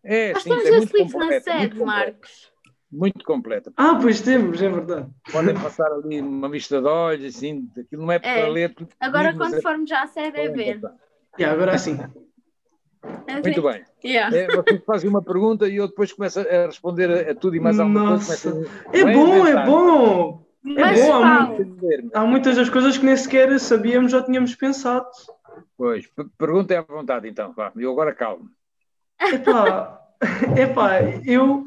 [0.04, 1.60] É, Nós sim, temos é muito esse livro na completa.
[1.60, 2.52] sede, Marcos.
[2.92, 3.74] muito completa.
[3.76, 5.10] Ah, pois temos, é verdade.
[5.32, 8.50] Podem passar ali uma vista de olhos, assim, aquilo não é para É.
[8.50, 8.76] ler.
[9.00, 10.80] Agora, quando formos à sede, é ver.
[11.38, 11.98] E agora sim.
[13.28, 13.84] É Muito bem.
[14.04, 14.36] Yeah.
[14.36, 17.60] É, vocês fazem uma pergunta e eu depois começo a responder a, a tudo e
[17.60, 18.50] mais alguma Nossa.
[18.52, 18.72] coisa.
[18.94, 20.46] A- É bom, é inventar, bom.
[20.63, 22.10] Mas bom, há entender-me.
[22.13, 25.06] Há muitas das coisas que nem sequer sabíamos, já tínhamos pensado.
[25.78, 27.72] Pois, perguntem à vontade então, vá.
[27.76, 28.50] Eu agora calmo.
[29.20, 30.00] Epá,
[30.58, 31.63] epá, eu,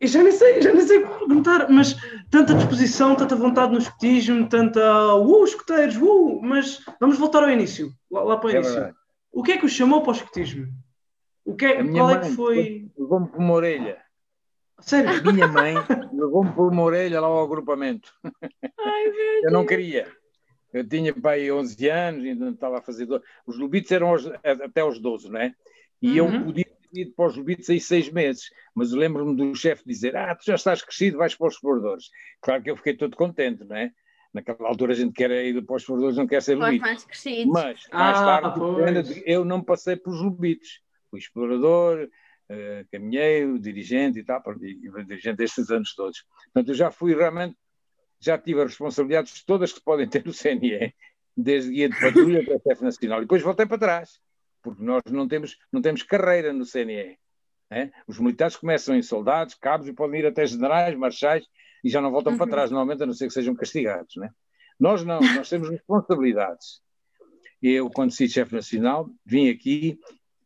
[0.00, 1.96] eu já nem sei, já nem sei o que perguntar, mas
[2.30, 7.90] tanta disposição, tanta vontade no escutismo, tanta uh, escuteiros, uh, mas vamos voltar ao início,
[8.10, 8.72] lá, lá para o É início.
[8.74, 8.96] verdade.
[9.34, 10.68] O que é que o chamou para o escutismo?
[11.44, 12.88] O que é, qual é que foi?
[12.96, 14.02] levou-me por uma orelha.
[14.80, 15.10] Sério?
[15.18, 15.74] A minha mãe
[16.12, 18.12] levou-me por uma orelha lá ao agrupamento.
[19.42, 20.10] eu não queria.
[20.72, 23.06] Eu tinha pai 11 anos, ainda estava a fazer.
[23.06, 25.54] do- Os lobitos eram aos- até aos 12, não é?
[26.02, 26.44] E eu Uhum.
[26.46, 30.16] podia ter ido para os lobitos aí seis meses, mas eu lembro-me do chefe dizer:
[30.16, 32.10] Ah, tu já estás crescido, vais para os exploradores.
[32.40, 33.92] Claro que eu fiquei todo contente, não é?
[34.34, 36.82] Naquela altura a gente quer ir para os exploradores, não quer ser lobito.
[36.82, 37.46] mais crescidos.
[37.52, 39.22] Mas, mais Ah, tarde, pois.
[39.24, 40.82] eu não passei pelos lobitos.
[41.08, 42.08] Fui explorador,
[42.48, 46.24] eh, caminheiro, dirigente e tal, e dirigente destes anos todos.
[46.52, 47.56] Portanto, eu já fui realmente,
[48.18, 50.92] já tive as responsabilidades todas que se podem ter no CNE,
[51.36, 53.18] desde guia de patrulha até chefe nacional.
[53.18, 54.20] E depois voltei para trás,
[54.62, 57.16] porque nós não temos, não temos carreira no CNE.
[57.70, 57.92] né?
[58.08, 61.46] Os militares começam em soldados, cabos e podem ir até generais, marchais
[61.84, 62.50] e já não voltam para Uhum.
[62.50, 64.16] trás, normalmente, a não ser que sejam castigados.
[64.16, 64.30] Né?
[64.80, 66.80] Nós não, nós temos responsabilidades.
[67.62, 69.98] Eu, quando fui chefe nacional, vim aqui.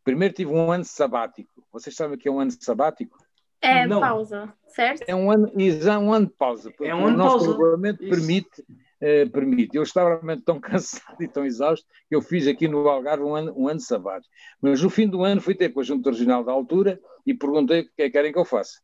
[0.04, 1.64] Primeiro tive um ano sabático.
[1.72, 3.16] Vocês sabem o que é um ano sabático?
[3.60, 4.00] É Não.
[4.00, 5.02] pausa, certo?
[5.06, 6.70] É um ano, exa- um ano de pausa.
[6.70, 7.50] porque É um ano o nosso pausa.
[7.52, 8.10] regulamento Isso.
[8.10, 8.64] permite,
[9.00, 9.76] eh, permite.
[9.76, 10.60] Eu estava realmente tão
[11.12, 14.32] cansado e tão exausto que eu fiz aqui no Algarve um ano, um ano sabático.
[14.62, 17.80] Mas no fim do ano fui ter com a Junta Regional da altura e perguntei
[17.80, 18.78] o que é que querem que eu faça.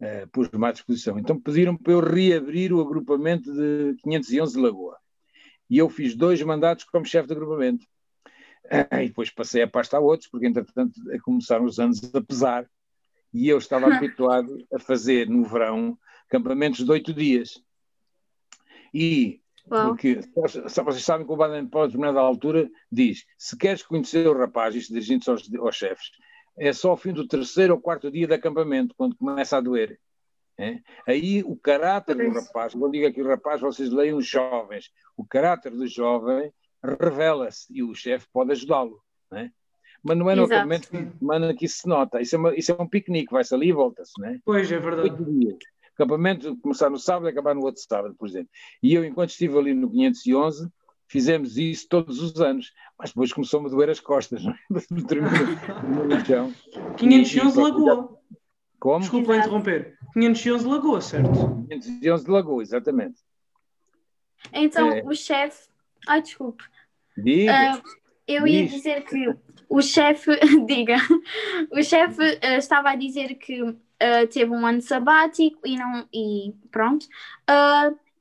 [0.00, 1.18] Uh, Pus-me à disposição.
[1.18, 4.98] Então pediram para eu reabrir o agrupamento de 511 de Lagoa.
[5.70, 7.86] E eu fiz dois mandatos como chefe de agrupamento.
[8.70, 12.68] Ah, e depois passei a pasta a outros, porque entretanto começaram os anos a pesar
[13.32, 17.62] e eu estava habituado a fazer no verão campamentos de oito dias.
[18.92, 19.88] E Uau.
[19.88, 24.36] porque vocês sabem que o Baden Powell, a determinada altura, diz: se queres conhecer o
[24.36, 26.10] rapaz, isto dirigindo-se aos, aos chefes,
[26.58, 29.98] é só ao fim do terceiro ou quarto dia de acampamento, quando começa a doer.
[30.58, 30.80] É?
[31.06, 35.22] Aí o caráter do rapaz, quando digo aqui o rapaz, vocês leiam os jovens, o
[35.24, 36.50] caráter do jovem
[36.82, 39.00] revela-se e o chefe pode ajudá-lo.
[39.32, 39.50] é?
[40.02, 40.54] Mas não é no Exato.
[40.54, 42.20] acampamento que, semana que isso se nota.
[42.20, 44.12] Isso é, uma- isso é um piquenique, vai-se ali e volta-se.
[44.18, 44.38] Não é?
[44.44, 45.10] Pois, é verdade.
[45.94, 48.48] Acampamento começar no sábado e acabar no outro sábado, por exemplo.
[48.82, 50.70] E eu, enquanto estive ali no 511,
[51.08, 52.72] fizemos isso todos os anos.
[52.98, 54.58] Mas depois começou-me a doer as costas, não é?
[55.06, 56.52] Terminou no chão.
[56.96, 58.18] 511 Lagoa.
[58.78, 59.00] Como?
[59.00, 59.98] Desculpa interromper.
[60.14, 61.30] 511 Lagoa, certo?
[61.68, 63.20] 511 de Lagoa, exatamente.
[64.52, 65.02] Então, É.
[65.04, 65.68] o chefe.
[66.06, 66.62] Ai, desculpe.
[67.16, 67.52] Diga.
[67.52, 67.82] Ah,
[68.28, 68.72] eu ia Diz.
[68.72, 69.34] dizer que
[69.68, 70.30] o chefe,
[70.66, 70.96] diga,
[71.72, 73.60] o chefe ah, estava a dizer que
[74.00, 77.06] ah, teve um ano sabático e não e pronto.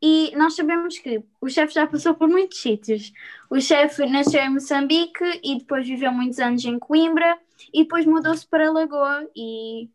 [0.08, 3.12] E nós sabemos que o chefe já passou por muitos sítios.
[3.50, 7.40] O chefe nasceu em Moçambique e depois viveu muitos anos em Coimbra
[7.74, 9.90] e depois mudou-se para Lagoa e,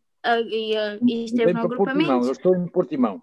[0.50, 0.74] e,
[1.06, 2.26] e esteve no para Portimão, agrupamento.
[2.26, 3.22] eu estou em Portimão.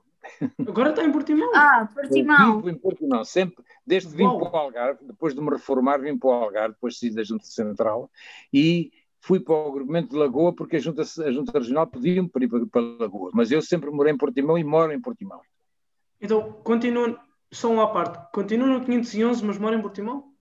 [0.65, 1.51] Agora está em Portimão.
[1.53, 2.55] Ah, Eu Portimão.
[2.57, 4.39] vivo em Portimão, sempre, desde que vim Uau.
[4.39, 7.23] para o Algarve, depois de me reformar, vim para o Algarve, depois de sair da
[7.23, 8.09] Junta Central,
[8.53, 12.43] e fui para o agrupamento de Lagoa, porque a Junta, a Junta Regional pediu-me para
[12.45, 15.41] ir para, para Lagoa, mas eu sempre morei em Portimão e moro em Portimão.
[16.19, 17.19] Então, continua,
[17.51, 20.33] só uma parte, continua no 511, mas mora em Portimão?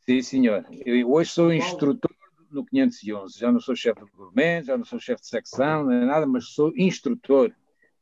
[0.00, 0.66] Sim, senhor.
[0.86, 2.10] Eu hoje sou instrutor
[2.50, 3.38] no 511.
[3.38, 6.46] Já não sou chefe de governo, já não sou chefe de secção, nem nada, mas
[6.46, 7.54] sou instrutor.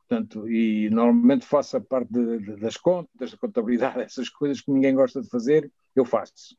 [0.07, 4.71] Portanto, e normalmente faço a parte de, de, das contas, da contabilidade, essas coisas que
[4.71, 6.55] ninguém gosta de fazer, eu faço.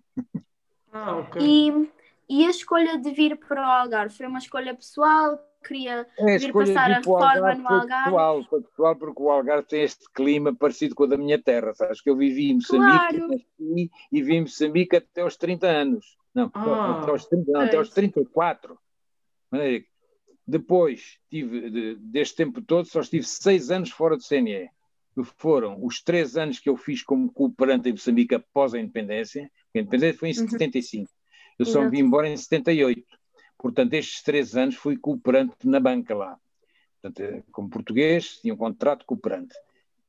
[0.93, 1.41] Ah, ok.
[1.41, 1.91] E,
[2.29, 5.48] e a escolha de vir para o Algarve foi uma escolha pessoal?
[5.65, 8.05] Queria é, vir passar a reforma no Algarve?
[8.05, 11.75] Pessoal, foi pessoal, porque o Algarve tem este clima parecido com o da minha terra,
[11.75, 12.01] sabes?
[12.01, 13.45] Que eu vivi em Moçambique claro.
[13.59, 16.17] e vivi em Moçambique até aos 30 anos.
[16.35, 18.79] Não, ah, até, aos 30, não, até aos 34.
[20.47, 24.71] Depois, tive, de, deste tempo todo, só estive seis anos fora do CNE.
[25.37, 29.51] Foram os três anos que eu fiz como cooperante em Moçambique após a independência.
[29.75, 30.49] A independência foi em uhum.
[30.49, 31.11] 75.
[31.59, 33.05] Eu só me vim embora em 78.
[33.59, 36.39] Portanto, estes três anos fui cooperante na banca lá.
[37.01, 39.55] Portanto, eh, como português, tinha um contrato cooperante.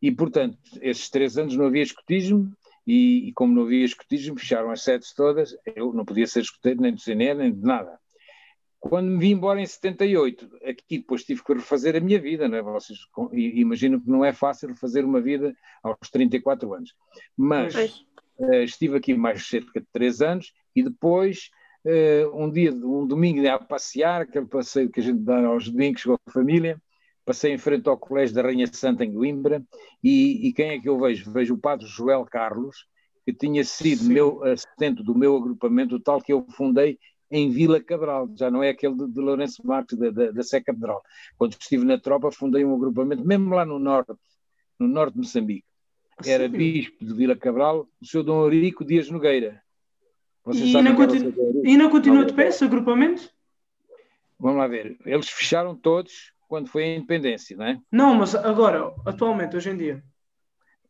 [0.02, 2.56] E, portanto, estes três anos não havia escotismo,
[2.88, 6.82] e, e, como não havia escotismo, fecharam as sedes todas, eu não podia ser escoteiro
[6.82, 8.00] nem do CNE, nem de nada.
[8.80, 12.58] Quando me vim embora em 78, aqui depois tive que refazer a minha vida, não
[12.58, 12.62] é?
[12.62, 12.98] Vocês
[13.34, 16.96] imagino que não é fácil fazer uma vida aos 34 anos.
[17.36, 17.76] Mas
[18.40, 21.52] uh, estive aqui mais cerca de 3 anos e depois,
[22.34, 26.14] um dia, um domingo a passear, aquele passeio que a gente dá aos domingos com
[26.14, 26.82] a família,
[27.26, 29.64] passei em frente ao Colégio da Rainha Santa em Coimbra
[30.04, 31.32] e, e, quem é que eu vejo?
[31.32, 32.88] Vejo o padre Joel Carlos,
[33.26, 34.14] que tinha sido Sim.
[34.14, 36.98] meu assistente do meu agrupamento, o tal que eu fundei
[37.32, 40.64] em Vila Cabral, já não é aquele de, de Lourenço Marques, da, da, da Sé.
[41.38, 44.14] Quando estive na tropa, fundei um agrupamento, mesmo lá no norte,
[44.80, 45.66] no norte de Moçambique.
[46.26, 46.58] Era Sim.
[46.58, 49.62] bispo de Vila Cabral, o seu Dom Eurico Dias Nogueira.
[50.50, 51.34] Vocês e, não continu...
[51.64, 53.30] e não continua de pé esse agrupamento?
[54.40, 54.98] Vamos lá ver.
[55.06, 57.80] Eles fecharam todos, quando foi a independência, não é?
[57.92, 60.04] Não, mas agora, atualmente, hoje em dia.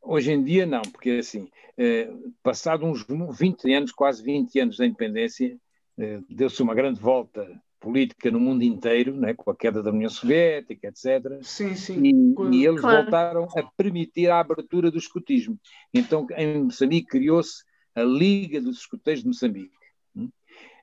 [0.02, 2.10] Hoje em dia não, porque assim, eh,
[2.42, 3.06] passado uns
[3.38, 5.58] 20 anos, quase 20 anos da independência,
[5.98, 7.46] eh, deu-se uma grande volta
[7.82, 11.40] política no mundo inteiro, né, com a queda da União Soviética, etc.
[11.42, 12.02] Sim, sim.
[12.02, 13.04] E, e eles claro.
[13.04, 15.60] voltaram a permitir a abertura do escotismo.
[15.94, 17.64] Então, em Moçambique criou-se
[17.96, 19.78] a Liga dos Escoteiros de Moçambique.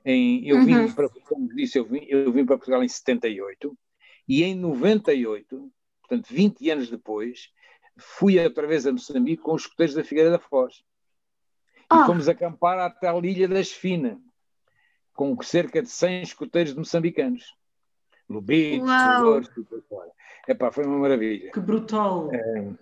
[0.05, 0.93] Em, eu, vim uhum.
[0.93, 3.77] para, como disse, eu vim, eu vim para Portugal em 78
[4.27, 7.49] e em 98, portanto 20 anos depois,
[7.97, 10.83] fui outra vez a Moçambique com os escuteiros da Figueira da Foz.
[11.91, 12.05] E oh.
[12.05, 14.19] fomos acampar até a Ilha das Fina,
[15.13, 17.53] com cerca de 100 escuteiros de moçambicanos.
[18.29, 20.11] Lubitos, Dolores, tudo fora.
[20.47, 21.51] Epá, foi uma maravilha.
[21.51, 22.29] Que brutal!
[22.33, 22.73] É...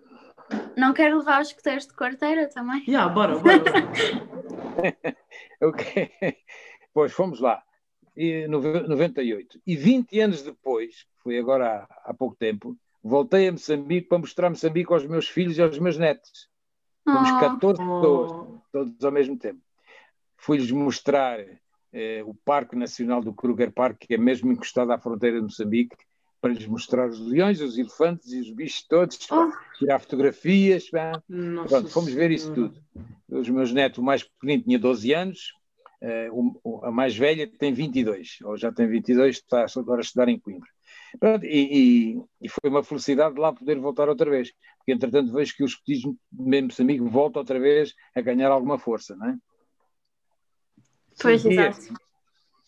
[0.77, 2.83] Não quero levar os escuteiros de quarteira também?
[2.87, 3.63] Yeah, bora, bora.
[5.61, 6.11] ok.
[6.93, 7.63] Pois, fomos lá
[8.15, 9.59] e 98.
[9.65, 14.49] E 20 anos depois, foi agora há, há, pouco tempo, voltei a Moçambique para mostrar
[14.49, 16.49] Moçambique aos meus filhos e aos meus netos.
[17.03, 17.39] Fomos oh.
[17.39, 19.61] 14 pessoas, todos ao mesmo tempo.
[20.37, 21.39] Fui-lhes mostrar
[21.91, 25.95] eh, o Parque Nacional do Kruger Park, que é mesmo encostado à fronteira de Moçambique,
[26.45, 29.51] para lhes mostrar os leões, os elefantes e os bichos todos, oh.
[29.79, 30.87] tirar fotografias.
[30.91, 32.79] Pronto, fomos ver isso tudo.
[33.27, 35.53] Os meus netos, o mais pequenino tinha 12 anos,
[36.01, 40.37] Uh, a mais velha tem 22, ou já tem 22, está agora a estudar em
[40.37, 40.69] Coimbra.
[41.19, 45.31] Pronto, e, e, e, foi uma felicidade de lá poder voltar outra vez, porque entretanto
[45.31, 49.37] vejo que o escotismo, mesmo amigo, volta outra vez a ganhar alguma força, não é?
[51.19, 51.93] Pois, exato.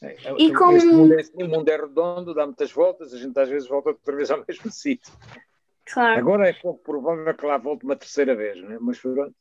[0.01, 0.77] É, é, e como...
[0.77, 3.67] Este mundo é, assim, o mundo é redondo, dá muitas voltas, a gente às vezes
[3.67, 5.11] volta outra vez ao mesmo sítio.
[5.85, 6.19] Claro.
[6.19, 8.77] Agora é pouco provável que lá volte uma terceira vez, né?
[8.79, 9.33] mas pronto,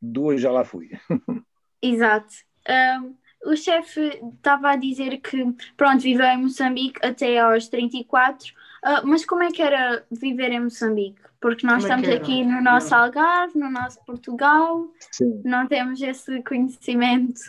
[0.00, 0.90] duas já lá fui.
[1.82, 2.32] Exato.
[2.68, 5.44] Um, o chefe estava a dizer que,
[5.76, 8.52] pronto, viveu em Moçambique até aos 34, uh,
[8.84, 11.20] ah, mas como é que era viver em Moçambique?
[11.40, 15.42] Porque nós como é estamos é aqui no nosso Algarve, no nosso Portugal, Sim.
[15.44, 17.40] não temos esse conhecimento.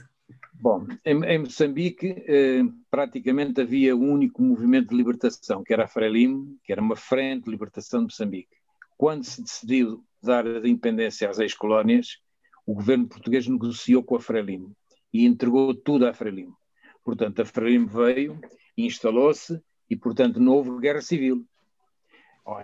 [0.64, 5.88] Bom, em, em Moçambique eh, praticamente havia um único movimento de libertação, que era a
[5.90, 8.56] Frelimo, que era uma frente de libertação de Moçambique.
[8.98, 12.20] Quando se decidiu dar a independência às ex-colónias,
[12.66, 14.74] o governo português negociou com a Frelimo
[15.14, 16.56] e entregou tudo à Frelimo.
[17.04, 18.40] Portanto, a Frelimo veio,
[18.78, 21.46] instalou-se e, portanto, não houve guerra civil.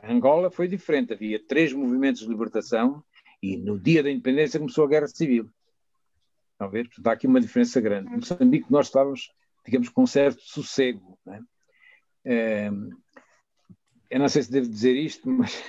[0.06, 3.04] Em Angola foi diferente, havia três movimentos de libertação
[3.44, 5.50] e no dia da independência começou a guerra civil.
[6.60, 6.88] Estão a ver?
[6.88, 8.10] Portanto, há aqui uma diferença grande.
[8.10, 9.32] No Moçambique nós estávamos,
[9.66, 11.18] digamos, com um certo sossego.
[12.26, 12.70] É,
[14.10, 15.64] eu não sei se devo dizer isto, mas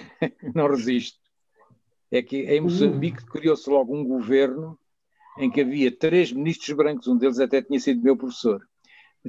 [0.53, 1.21] não resisto.
[2.11, 4.77] É que em Moçambique criou-se logo um governo
[5.39, 8.61] em que havia três ministros brancos, um deles até tinha sido meu professor,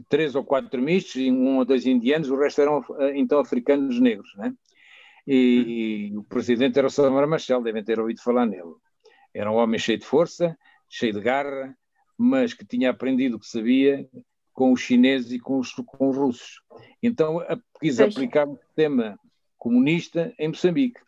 [0.10, 4.34] três ou quatro ministros, um ou dois indianos, o resto eram eh, então africanos negros,
[4.36, 4.52] né?
[5.28, 8.74] E, e o presidente era o Samara Machel, devem ter ouvido falar nele.
[9.32, 10.58] Era um homem cheio de força,
[10.91, 11.75] cheio de garra,
[12.17, 14.08] mas que tinha aprendido o que sabia
[14.54, 16.62] com os chineses e com os, com os russos.
[17.01, 17.39] Então
[17.80, 18.15] quis pois.
[18.15, 19.17] aplicar o sistema
[19.58, 20.99] comunista em Moçambique.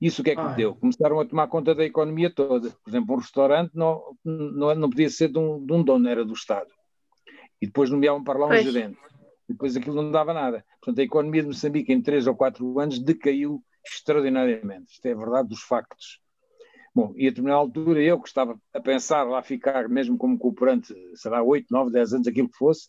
[0.00, 0.54] Isso o que é que ah.
[0.54, 0.74] deu?
[0.74, 2.70] Começaram a tomar conta da economia toda.
[2.70, 6.24] Por exemplo, um restaurante não, não, não podia ser de um, de um dono, era
[6.24, 6.70] do Estado.
[7.60, 8.64] E depois nomeavam para lá um pois.
[8.64, 8.98] gerente.
[9.48, 10.64] E depois aquilo não dava nada.
[10.80, 14.94] Portanto, a economia de Moçambique em três ou quatro anos decaiu extraordinariamente.
[14.94, 16.20] Isto é a verdade dos factos.
[16.94, 20.94] Bom, e a determinada altura eu que estava a pensar lá ficar mesmo como cooperante,
[21.14, 22.88] será 8, 9, 10 anos, aquilo que fosse,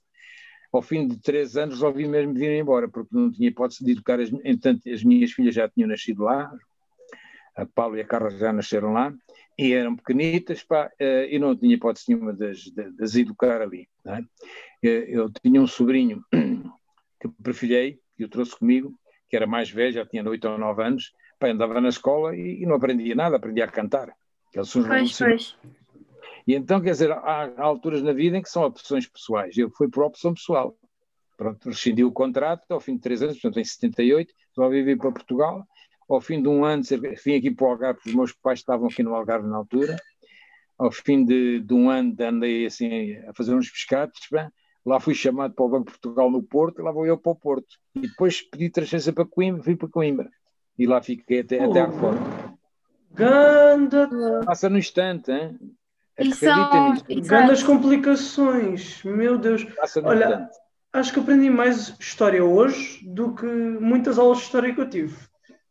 [0.71, 4.19] ao fim de 3 anos resolvi mesmo vir embora, porque não tinha hipótese de educar,
[4.19, 6.51] as, entanto as minhas filhas já tinham nascido lá,
[7.55, 9.11] a Paulo e a Carla já nasceram lá,
[9.57, 12.51] e eram pequenitas, pá, eh, e não tinha hipótese nenhuma de,
[12.99, 13.87] as educar ali.
[14.05, 14.21] É?
[14.83, 16.23] Eu tinha um sobrinho
[17.19, 18.93] que prefilhei, que eu trouxe comigo,
[19.29, 22.61] que era mais velho, já tinha 8 ou 9 anos, Pá, andava na escola e,
[22.61, 24.15] e, não aprendia nada, aprendia a cantar.
[25.19, 25.73] Pois, pois.
[26.47, 29.57] E então, quer dizer, há, há, alturas na vida em que são opções pessoais.
[29.57, 30.77] Eu fui por opção pessoal.
[31.35, 35.11] Pronto, rescindi o contrato ao fim de três anos, portanto, em 78, resolvi vir para
[35.11, 35.67] Portugal.
[36.07, 36.83] Ao fim de um ano,
[37.23, 39.97] vim aqui para o Algarve, porque os meus pais estavam aqui no Algarve na altura.
[40.77, 44.19] Ao fim de, de um ano, andei assim a fazer uns pescados.
[44.31, 44.47] Bem,
[44.85, 47.35] lá fui chamado para o Banco de Portugal no Porto, lá vou eu para o
[47.35, 47.75] Porto.
[47.95, 50.29] E depois pedi transferência para Coimbra, fui para Coimbra
[50.77, 51.69] e lá fiquei até, oh.
[51.69, 52.55] até à reforma.
[53.13, 54.09] Ganda!
[54.45, 55.57] Passa no instante, hein?
[56.17, 59.63] Acredita Grandes complicações, meu Deus.
[59.63, 60.57] Passa no Olha, instante.
[60.93, 65.15] acho que aprendi mais história hoje do que muitas aulas de história que eu tive.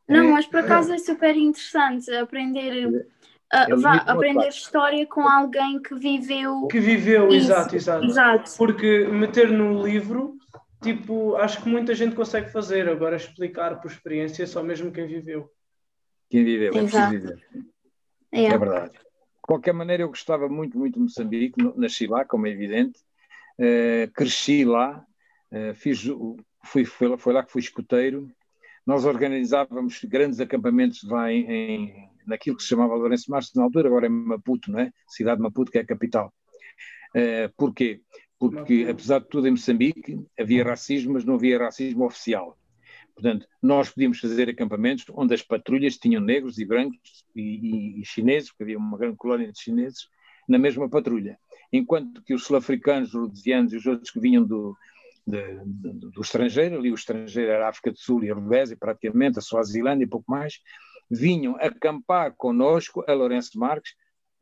[0.09, 5.27] Não, é, mas por acaso é, é super interessante aprender, uh, vá, aprender história com
[5.27, 6.67] alguém que viveu.
[6.67, 7.47] Que viveu, isso.
[7.47, 8.05] exato, exato.
[8.05, 8.51] exato.
[8.59, 10.37] Porque meter no livro
[10.85, 12.89] tipo, acho que muita gente consegue fazer.
[12.89, 15.51] Agora, explicar por experiência, só mesmo quem viveu.
[16.31, 17.47] Quem viveu, é preciso viver.
[18.33, 18.45] É.
[18.45, 18.93] é verdade.
[18.93, 23.01] De qualquer maneira, eu gostava muito, muito de Moçambique, nasci lá, como é evidente,
[23.59, 25.05] uh, cresci lá,
[25.53, 26.03] uh, fiz,
[26.65, 28.31] fui, foi, foi, lá que fui escoteiro.
[28.87, 33.89] Nós organizávamos grandes acampamentos lá em, em naquilo que se chamava Lourenço Marques na altura,
[33.89, 34.91] agora é Maputo, não é?
[35.07, 36.33] Cidade de Maputo, que é a capital.
[37.15, 38.01] Uh, porquê?
[38.39, 42.59] Porque apesar de tudo em Moçambique havia racismo, mas não havia racismo oficial.
[43.15, 48.05] Portanto, nós podíamos fazer acampamentos onde as patrulhas tinham negros e brancos e, e, e
[48.05, 50.09] chineses, porque havia uma grande colónia de chineses,
[50.49, 51.39] na mesma patrulha.
[51.73, 54.77] Enquanto que os sul-africanos, rhodesianos e os outros que vinham do,
[55.27, 58.77] de, de, do estrangeiro, ali o estrangeiro era a África do Sul e a Rodésia,
[58.77, 60.61] praticamente, a Suazilândia e pouco mais,
[61.11, 63.95] vinham acampar connosco a Lourenço Marques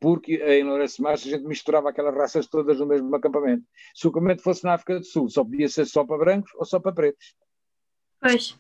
[0.03, 3.65] porque em Lourenço Marques a gente misturava aquelas raças todas no mesmo acampamento.
[3.95, 6.65] Se o acampamento fosse na África do Sul, só podia ser só para brancos ou
[6.65, 7.37] só para pretos.
[8.21, 8.59] Pois,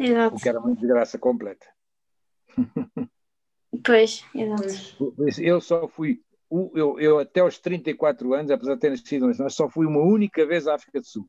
[0.00, 0.36] exato.
[0.36, 1.66] O que era uma desgraça completa.
[3.84, 5.14] Pois, exato.
[5.36, 9.68] Eu só fui, eu, eu até aos 34 anos, apesar de ter nascido mas só
[9.68, 11.28] fui uma única vez à África do Sul.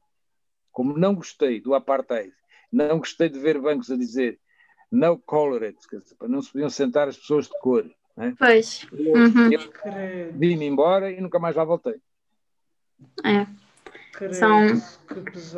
[0.72, 2.32] Como não gostei do apartheid,
[2.72, 4.40] não gostei de ver bancos a dizer
[4.92, 5.76] no colored,
[6.22, 7.84] não se podiam sentar as pessoas de cor.
[8.16, 8.34] Né?
[8.38, 8.88] Pois.
[8.92, 9.52] Uhum.
[9.52, 11.96] Eu, eu vim-me embora e nunca mais lá voltei.
[13.24, 13.46] É.
[14.34, 14.78] São,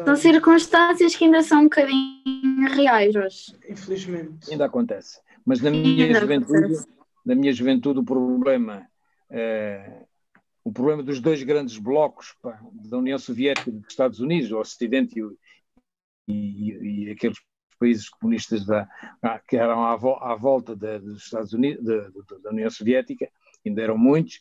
[0.03, 3.55] são circunstâncias que ainda são um bocadinho reais hoje.
[3.69, 4.51] Infelizmente.
[4.51, 5.19] Ainda acontece.
[5.45, 6.85] Mas na minha juventude,
[7.23, 8.87] na minha juventude o problema
[9.29, 10.05] é,
[10.63, 14.59] o problema dos dois grandes blocos pá, da União Soviética e dos Estados Unidos, o
[14.59, 15.19] Ocidente
[16.27, 17.37] e, e, e aqueles
[17.79, 18.87] países comunistas da,
[19.21, 21.83] ah, que eram à, à volta de, dos Estados Unidos,
[22.43, 23.29] da União Soviética,
[23.65, 24.39] ainda eram muitos,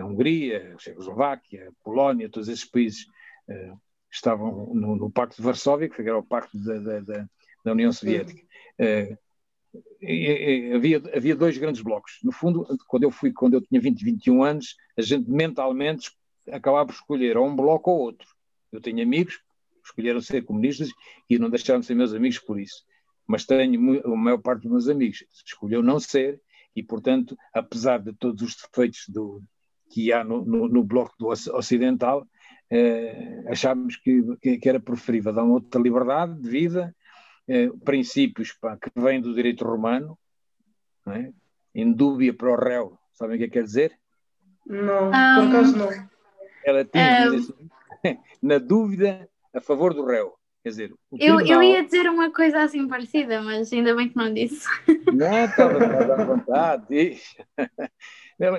[0.00, 3.06] a Hungria, a Checoslováquia, a Polónia, todos esses países
[3.48, 3.78] uh,
[4.10, 7.28] estavam no, no, Pacto de Varsóvia, que era o Pacto da, da,
[7.64, 8.42] da União Soviética.
[8.78, 9.18] Uh,
[10.00, 12.18] e, e, havia, havia dois grandes blocos.
[12.22, 16.12] No fundo, quando eu fui, quando eu tinha 20, 21 anos, a gente mentalmente
[16.50, 18.28] acabava por escolher ou um bloco ou outro.
[18.70, 19.40] Eu tenho amigos
[19.84, 20.90] escolheram ser comunistas
[21.28, 22.84] e não deixaram de ser meus amigos por isso.
[23.26, 26.40] Mas tenho a maior parte dos meus amigos escolheu não ser
[26.74, 29.42] e, portanto, apesar de todos os defeitos do,
[29.90, 32.26] que há no, no, no bloco do ocidental,
[32.70, 36.96] eh, achámos que, que, que, era preferível dar uma outra liberdade de vida,
[37.46, 40.18] eh, princípios pá, que vêm do direito romano,
[41.04, 41.32] não é?
[41.74, 43.98] em dúvida para o réu, sabem o que é que quer dizer?
[44.66, 45.90] Não, por acaso não.
[46.64, 47.36] Ela tinha um...
[47.36, 50.34] assim, na dúvida a favor do réu.
[50.62, 51.46] Quer dizer, eu, tribunal...
[51.46, 54.68] eu ia dizer uma coisa assim parecida, mas ainda bem que não disse.
[55.12, 57.20] Não, estava à vontade.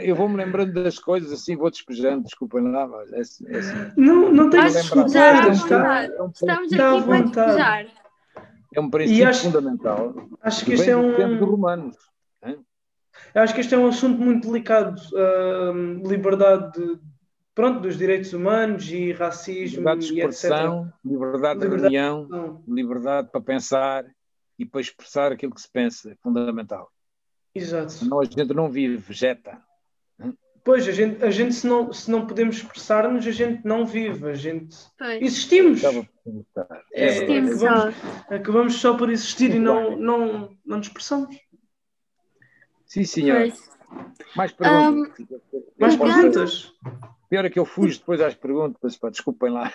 [0.02, 3.92] Eu vou-me lembrando das coisas assim, vou despejando, desculpem lá, mas é, assim, é assim.
[3.98, 7.88] Não, não tens desculpa, está, estamos aqui para despejar.
[8.76, 10.16] É um princípio acho, fundamental.
[10.42, 11.16] Acho que, isto é um.
[11.16, 11.98] tempo dos romanos.
[13.34, 17.00] Eu acho que este é um assunto muito delicado, uh, liberdade de,
[17.54, 23.30] pronto, dos direitos humanos e racismo liberdade de expressão, e liberdade de liberdade reunião, liberdade
[23.32, 24.06] para pensar
[24.58, 26.92] e para expressar aquilo que se pensa, é fundamental.
[27.56, 27.92] Exato.
[27.92, 29.62] Senão a gente não vive, vegeta.
[30.64, 34.30] Pois, a gente, a gente se, não, se não podemos expressar-nos, a gente não vive,
[34.30, 35.22] a gente pois.
[35.22, 35.84] existimos.
[35.84, 37.96] É, existimos acabamos,
[38.30, 41.38] acabamos, só por existir e não, não, não nos expressamos.
[42.86, 43.40] Sim, senhor.
[43.40, 43.74] Pois.
[44.36, 45.20] Mais perguntas.
[45.20, 45.28] Um,
[45.78, 46.74] Mais perguntas?
[47.34, 49.74] Pior é que eu fujo depois às perguntas, pá, desculpem lá.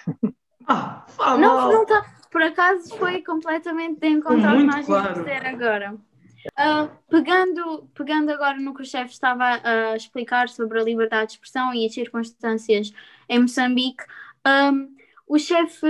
[0.69, 5.15] Ah, não, não tá, por acaso foi completamente de encontrar o que nós claro.
[5.15, 5.95] dizer agora.
[5.95, 11.33] Uh, pegando, pegando agora no que o chefe estava a explicar sobre a liberdade de
[11.33, 12.93] expressão e as circunstâncias
[13.29, 14.05] em Moçambique,
[14.47, 14.95] um,
[15.27, 15.87] o chefe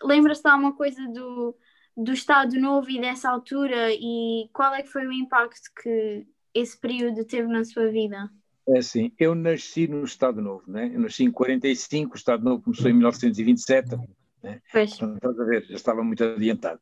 [0.00, 1.56] lembra-se de alguma coisa do,
[1.96, 6.78] do Estado Novo e dessa altura e qual é que foi o impacto que esse
[6.78, 8.30] período teve na sua vida?
[8.68, 10.90] É assim, eu nasci no Estado Novo, né?
[10.94, 13.96] eu nasci em 45, o Estado Novo começou em 1927,
[14.42, 14.60] né?
[14.96, 16.80] Então, estás a ver, já estava muito adiantado.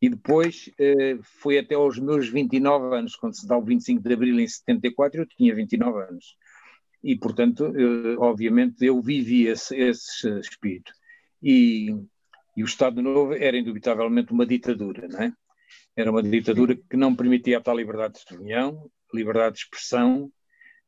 [0.00, 4.12] E depois eh, foi até aos meus 29 anos, quando se dá o 25 de
[4.12, 6.36] Abril em 74, eu tinha 29 anos.
[7.02, 7.72] E, portanto,
[8.18, 10.92] obviamente, eu vivi esse, esse espírito.
[11.42, 11.88] E,
[12.56, 15.32] e, o Estado Novo era indubitavelmente uma ditadura, não é?
[15.96, 20.30] Era uma ditadura que não permitia a tal liberdade de reunião, liberdade de expressão,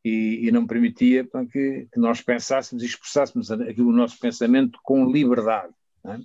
[0.05, 5.73] e, e não permitia que, que, nós pensássemos e expressássemos o nosso pensamento com liberdade.
[6.05, 6.19] É?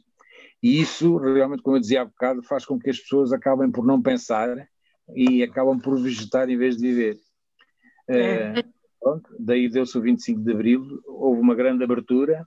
[0.61, 3.85] E isso, realmente, como eu dizia há bocado, faz com que as pessoas acabem por
[3.85, 4.67] não pensar
[5.15, 7.17] e acabam por vegetar em vez de viver.
[8.09, 8.59] É.
[8.59, 8.63] Uh,
[8.99, 12.45] pronto, daí deu-se o 25 de Abril, houve uma grande abertura,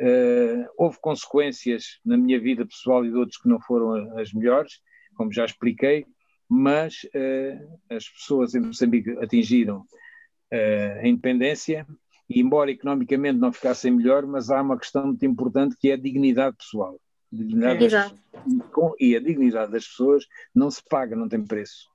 [0.00, 4.80] uh, houve consequências na minha vida pessoal e de outros que não foram as melhores,
[5.14, 6.04] como já expliquei,
[6.48, 9.84] mas uh, as pessoas em Moçambique atingiram
[10.52, 11.86] a independência
[12.28, 15.98] e embora economicamente não ficassem melhor, mas há uma questão muito importante que é a
[15.98, 17.00] dignidade pessoal.
[17.30, 18.14] Dignidade das,
[18.72, 21.88] com, e a dignidade das pessoas não se paga, não tem preço.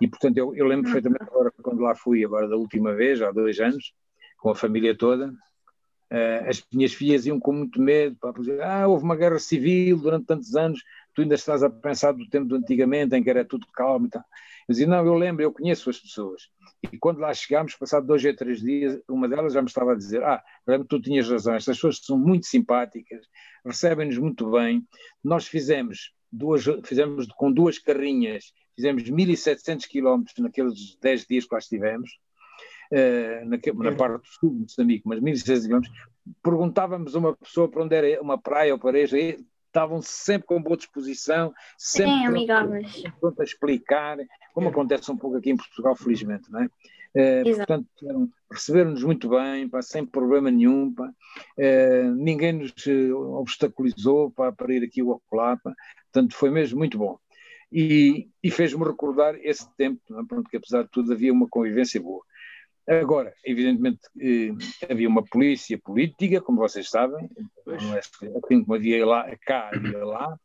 [0.00, 3.30] E portanto eu, eu lembro perfeitamente agora quando lá fui, agora da última vez, há
[3.30, 3.92] dois anos,
[4.38, 8.86] com a família toda, uh, as minhas filhas iam com muito medo, para dizer, ah,
[8.86, 10.82] houve uma guerra civil durante tantos anos,
[11.14, 14.10] tu ainda estás a pensar do tempo de antigamente, em que era tudo calmo e
[14.10, 14.24] tal.
[14.68, 16.48] Eu dizia, não, eu lembro, eu conheço as pessoas.
[16.92, 19.96] E quando lá chegámos, passado dois ou três dias, uma delas já me estava a
[19.96, 23.26] dizer: Ah, lembro, tu tinhas razão, estas pessoas são muito simpáticas,
[23.64, 24.86] recebem-nos muito bem.
[25.22, 31.58] Nós fizemos, duas, fizemos com duas carrinhas, fizemos 1.700 quilómetros naqueles 10 dias que lá
[31.58, 32.10] estivemos,
[32.92, 35.94] uh, na, na, parte sul de Moçambique, mas 1.700 quilómetros.
[36.42, 39.16] Perguntávamos a uma pessoa para onde era uma praia ou pareja,
[39.74, 43.02] estavam sempre com boa disposição, sempre Sim, amigáveis.
[43.20, 44.16] pronto a explicar,
[44.54, 46.68] como acontece um pouco aqui em Portugal, felizmente, não é?
[47.16, 47.88] Uh, portanto,
[48.50, 51.12] receberam-nos muito bem, pá, sem problema nenhum, pá.
[51.58, 56.96] Uh, ninguém nos uh, obstaculizou pá, para ir aqui ou acolá, portanto foi mesmo muito
[56.96, 57.18] bom.
[57.72, 60.24] E, e fez-me recordar esse tempo, é?
[60.28, 62.22] pronto, que apesar de tudo havia uma convivência boa.
[62.86, 64.52] Agora, evidentemente, eh,
[64.90, 67.30] havia uma polícia política, como vocês sabem,
[67.66, 70.38] não é assim como havia lá, cá, havia lá,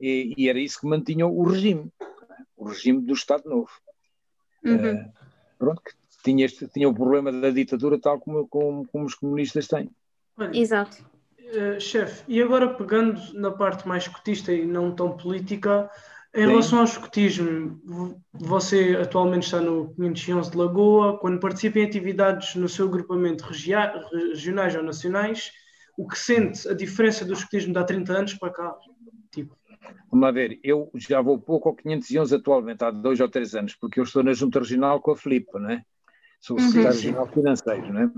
[0.00, 1.92] e, e, era isso que mantinha o regime,
[2.56, 3.70] o regime do Estado Novo.
[4.64, 4.94] Uhum.
[4.94, 5.12] Uh,
[5.58, 9.66] pronto, que tinha, este, tinha o problema da ditadura tal como, como, como os comunistas
[9.66, 9.90] têm.
[10.54, 11.04] Exato.
[11.38, 15.90] Uh, chefe, e agora pegando na parte mais cotista e não tão política,
[16.34, 16.48] em Sim.
[16.48, 17.80] relação ao escotismo,
[18.32, 24.76] você atualmente está no 511 de Lagoa, quando participa em atividades no seu agrupamento regionais
[24.76, 25.50] ou nacionais,
[25.96, 28.76] o que sente a diferença do escotismo de há 30 anos para cá?
[29.32, 29.56] Tipo.
[30.10, 33.74] Vamos lá ver, eu já vou pouco ao 511 atualmente, há dois ou três anos,
[33.74, 35.82] porque eu estou na junta regional com a Filipe, não é?
[36.40, 37.02] Sou o secretário uhum.
[37.02, 38.10] regional financeiro, não é?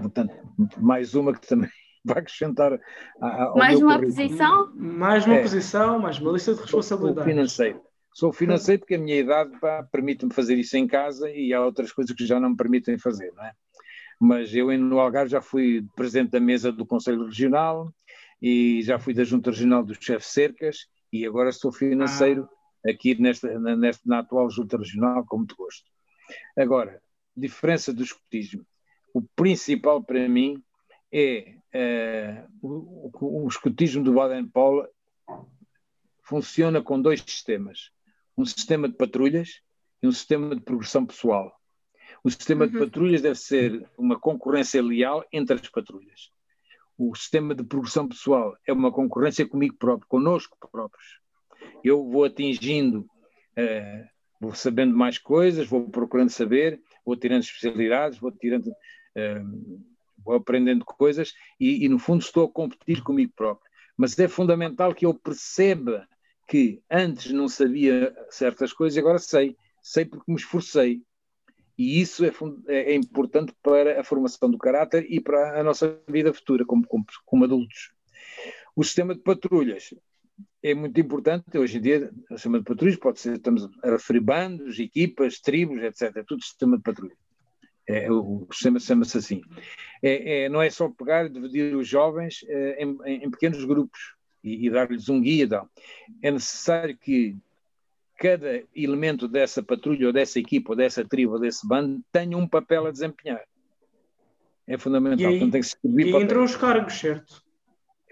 [0.00, 0.34] Portanto,
[0.78, 1.70] mais uma que também
[2.04, 2.78] vai acrescentar
[3.20, 4.16] ao mais uma currículo.
[4.16, 7.80] posição mais uma é, posição mais uma lista de responsabilidades sou financeiro
[8.12, 9.50] sou financeiro porque a minha idade
[9.92, 13.32] permite-me fazer isso em casa e há outras coisas que já não me permitem fazer
[13.34, 13.52] não é?
[14.20, 17.92] mas eu no Algarve já fui presidente da mesa do Conselho Regional
[18.40, 22.48] e já fui da Junta Regional dos Chefes Cercas e agora sou financeiro
[22.86, 22.90] ah.
[22.90, 25.84] aqui nesta, nesta, na atual Junta Regional com muito gosto
[26.58, 27.00] agora
[27.36, 28.64] diferença do escotismo
[29.14, 30.62] o principal para mim
[31.12, 34.88] é uh, o, o escotismo do Baden-Powell
[36.22, 37.90] funciona com dois sistemas.
[38.36, 39.60] Um sistema de patrulhas
[40.02, 41.52] e um sistema de progressão pessoal.
[42.22, 42.70] O sistema uhum.
[42.70, 46.30] de patrulhas deve ser uma concorrência leal entre as patrulhas.
[46.98, 51.18] O sistema de progressão pessoal é uma concorrência comigo próprio, conosco próprios.
[51.82, 54.06] Eu vou atingindo, uh,
[54.38, 59.80] vou sabendo mais coisas, vou procurando saber, vou tirando especialidades, vou tirando, uh,
[60.24, 63.70] vou aprendendo coisas e, e, no fundo, estou a competir comigo próprio.
[63.96, 66.06] Mas é fundamental que eu perceba
[66.48, 69.56] que antes não sabia certas coisas e agora sei.
[69.82, 71.02] Sei porque me esforcei.
[71.78, 72.32] E isso é,
[72.68, 76.86] é, é importante para a formação do caráter e para a nossa vida futura como,
[76.86, 77.92] como, como adultos.
[78.76, 79.94] O sistema de patrulhas
[80.62, 81.56] é muito importante.
[81.56, 85.82] Hoje em dia, o sistema de patrulhas pode ser, estamos a referir bandos, equipas, tribos,
[85.82, 86.24] etc.
[86.26, 87.16] Tudo sistema de patrulha.
[87.88, 89.42] É, o, sistema chama-se assim.
[90.02, 94.14] É, é, não é só pegar e dividir os jovens é, em, em, pequenos grupos
[94.42, 95.46] e, e dar-lhes um guia.
[95.46, 95.68] Não.
[96.22, 97.36] É necessário que
[98.20, 102.46] cada elemento dessa patrulha, ou dessa equipa, ou dessa tribo, ou desse bando tenha um
[102.46, 103.42] papel a desempenhar.
[104.66, 105.32] É fundamental.
[105.32, 107.42] E aí, se e entram os cargos, certo?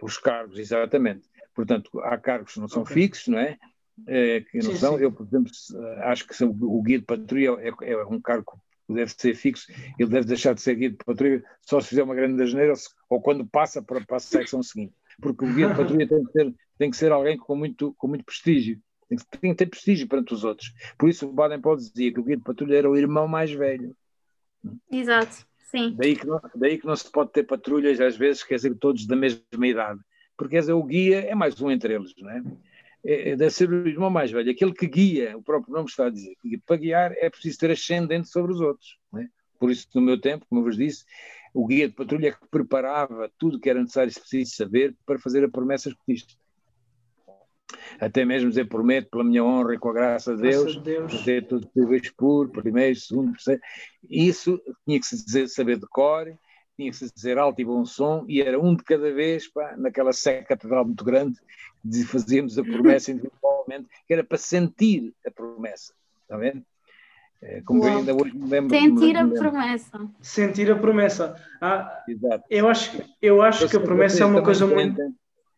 [0.03, 1.29] Os cargos, exatamente.
[1.55, 2.95] Portanto, há cargos que não são okay.
[2.95, 3.59] fixos, não é?
[4.07, 4.97] é que não sim, são.
[4.97, 5.05] Sim.
[5.05, 5.51] Eu, por exemplo,
[6.03, 8.59] acho que o guia de patrulha é, é, um cargo
[8.95, 12.15] deve ser fixo, ele deve deixar de ser guia de patrulha só se fizer uma
[12.15, 12.73] grande asneira
[13.09, 14.95] ou quando passa para, para a secção seguinte.
[15.21, 18.09] Porque o guia de patrulha tem que ser, tem que ser alguém com muito, com
[18.09, 18.81] muito prestígio.
[19.09, 20.73] Tem que, tem que ter prestígio perante os outros.
[20.99, 23.51] Por isso o Baden pode dizer que o guia de patrulha era o irmão mais
[23.51, 23.97] velho.
[24.91, 25.95] Exato, sim.
[25.97, 29.07] Daí que, não, daí que não se pode ter patrulhas, às vezes, quer dizer, todos
[29.07, 30.01] da mesma idade
[30.39, 32.41] porque quer dizer, o guia é mais um entre eles, não é?
[33.05, 36.07] É, é deve ser o irmão mais velho, aquele que guia, o próprio nome está
[36.07, 38.99] a dizer, que para guiar é preciso ter ascendente sobre os outros.
[39.17, 39.27] É?
[39.59, 41.05] Por isso, no meu tempo, como eu vos disse,
[41.53, 45.19] o guia de patrulha é que preparava tudo que era necessário e preciso saber para
[45.19, 46.35] fazer a promessa escutista.
[48.01, 50.85] Até mesmo dizer, prometo pela minha honra e com a graça de Deus, graça de
[50.85, 51.13] Deus.
[51.13, 53.61] fazer tudo que vez por, primeiro, segundo, terceiro.
[54.09, 56.33] Isso tinha que se dizer, saber de cor,
[56.79, 59.75] tinha que se dizer alto e bom som, e era um de cada vez, pá,
[59.77, 61.37] naquela seca catedral muito grande,
[62.07, 66.63] fazíamos a promessa individualmente, que era para sentir a promessa, está vendo?
[67.43, 67.99] É, como Uau.
[67.99, 68.71] ainda hoje me lembro.
[68.71, 70.11] Sentir a promessa.
[70.21, 71.37] Sentir a promessa.
[71.61, 72.45] Ah, Exato.
[72.49, 75.01] Eu acho, eu acho que a promessa é uma coisa muito.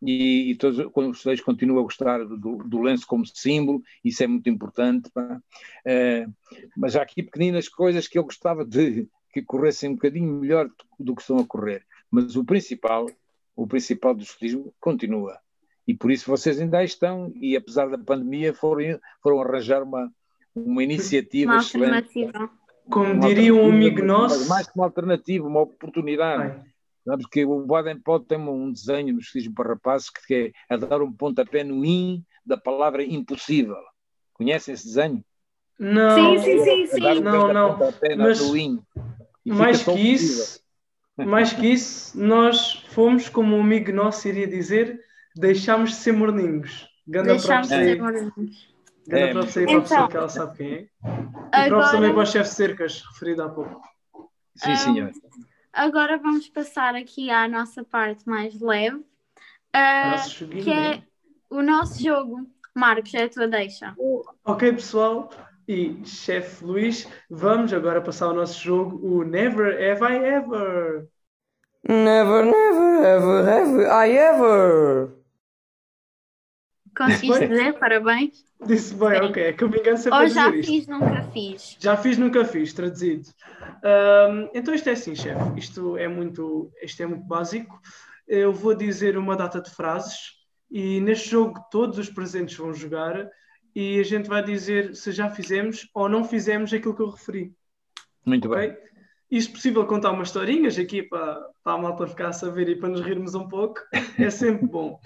[0.03, 4.27] E, e todos, quando vocês continuam a gostar do, do, lenço como símbolo, isso é
[4.27, 5.11] muito importante.
[5.17, 6.33] Uh,
[6.77, 10.69] mas há aqui pequeninas coisas que eu gostava de, que corressem um bocadinho melhor
[10.99, 11.85] do que estão a correr.
[12.11, 13.07] Mas o principal,
[13.55, 15.39] o principal do escotismo continua.
[15.87, 20.11] E por isso vocês ainda estão, e apesar da pandemia, foram, foram arranjar uma,
[20.55, 22.31] uma iniciativa uma excelente.
[22.89, 24.49] Como uma diria um amigo nosso.
[24.49, 26.61] Mais que uma alternativa, uma oportunidade.
[27.05, 30.77] Sabes que o Baden pode ter um desenho no escotismo para rapazes que é a
[30.77, 33.77] dar um pontapé no in da palavra impossível.
[34.35, 35.25] Conhecem esse desenho?
[35.79, 36.15] Não.
[36.15, 37.21] Sim, sim, sim, sim.
[37.21, 37.79] Não, não.
[38.19, 38.41] Mas,
[39.45, 40.61] mais que isso,
[41.17, 45.01] mais que isso, nós fomos, como um amigo nosso iria dizer,
[45.37, 46.89] deixámos de ser morninhos.
[47.07, 48.75] Ganda deixámos de ser morninhos.
[49.07, 49.33] Ganda é.
[49.33, 50.81] para a pessoa que ela sabe quem é.
[50.81, 50.89] E
[51.53, 51.69] agora...
[51.69, 53.81] próprio também para o chefe Cercas, referido há pouco.
[54.57, 55.11] Sim, senhor.
[55.73, 61.03] agora vamos passar aqui à nossa parte mais leve, uh, que é
[61.49, 62.47] o nosso jogo.
[62.75, 63.95] Marcos, é a tua deixa.
[64.45, 65.31] Ok, pessoal.
[65.69, 71.09] E, chefe Luís, vamos agora passar o nosso jogo, o Never Have I Ever.
[71.89, 75.21] Never, never, ever, have I ever.
[76.97, 77.79] Conseguiste dizer?
[77.79, 78.45] Parabéns.
[78.67, 79.27] Disse bem, Sim.
[79.27, 79.43] ok.
[79.43, 80.91] É que eu me engano sempre Ou já fiz, isto.
[80.91, 81.77] nunca fiz.
[81.81, 83.29] Já fiz, nunca fiz, traduzido.
[83.83, 85.59] Um, então isto é assim, chefe.
[85.59, 87.81] Isto é muito, isto é muito básico.
[88.29, 90.33] Eu vou dizer uma data de frases
[90.71, 93.29] e neste jogo todos os presentes vão jogar
[93.75, 97.55] e a gente vai dizer se já fizemos ou não fizemos aquilo que eu referi.
[98.25, 98.69] Muito okay?
[98.69, 98.79] bem.
[99.31, 102.77] E se possível contar umas historinhas aqui para, para a malta ficar a saber e
[102.77, 103.81] para nos rirmos um pouco,
[104.19, 105.01] é sempre bom.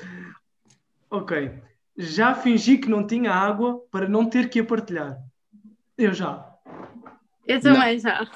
[1.10, 1.52] Ok.
[1.96, 5.18] Já fingi que não tinha água para não ter que a partilhar.
[5.96, 6.52] Eu já.
[7.46, 8.00] Eu também não.
[8.00, 8.30] já.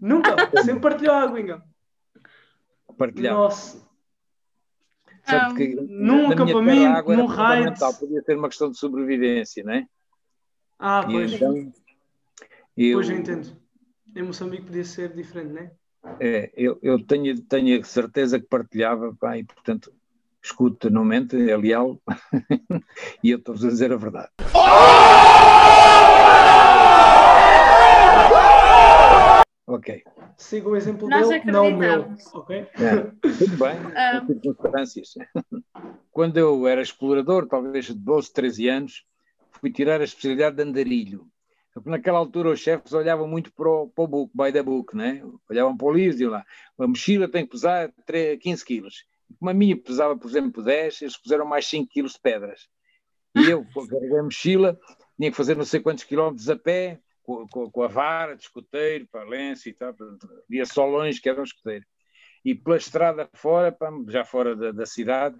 [0.00, 0.36] Nunca.
[0.62, 1.62] Sempre partilhou água, Inga.
[2.96, 3.34] Partilhar.
[3.34, 3.85] Nossa.
[5.26, 7.78] Sabe que num acampamento, num raid.
[7.98, 9.86] Podia ser uma questão de sobrevivência, não é?
[10.78, 11.32] Ah, pois.
[11.32, 11.72] Então,
[12.76, 12.98] eu...
[12.98, 13.56] Pois eu entendo.
[14.14, 15.70] Em Moçambique podia ser diferente, não é?
[16.20, 19.92] É, eu, eu tenho, tenho certeza que partilhava, pá, e portanto,
[20.42, 22.00] escuta, não mente, é leal,
[23.22, 24.30] e eu estou a dizer a verdade.
[29.66, 30.02] Ok
[30.36, 32.14] siga o exemplo Nós dele, não o meu.
[32.34, 32.66] Okay?
[32.74, 34.26] É, tudo bem, um...
[34.26, 35.14] circunstâncias.
[36.12, 39.04] Quando eu era explorador, talvez de 12, 13 anos,
[39.52, 41.26] fui tirar a especialidade de andarilho.
[41.84, 45.22] Naquela altura os chefes olhavam muito para o, para o book, by the book, né?
[45.48, 46.44] olhavam para o livro e diziam lá,
[46.78, 49.04] a mochila tem que pesar 3, 15 quilos.
[49.38, 52.68] Como a minha pesava, por exemplo, 10, eles puseram mais 5 quilos de pedras.
[53.34, 54.78] E eu, carreguei a mochila,
[55.18, 59.06] tinha que fazer não sei quantos quilómetros a pé, com, com, a vara de escoteiro,
[59.10, 59.94] para lenço e tal,
[60.48, 61.84] via só longe que era um escoteiro.
[62.44, 63.76] E pela estrada fora,
[64.08, 65.36] já fora da, da cidade,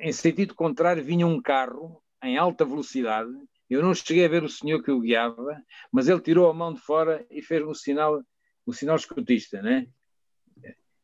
[0.00, 3.30] em sentido contrário, vinha um carro em alta velocidade.
[3.70, 6.72] Eu não cheguei a ver o senhor que o guiava, mas ele tirou a mão
[6.72, 8.20] de fora e fez um sinal,
[8.66, 9.86] um sinal escotista, né?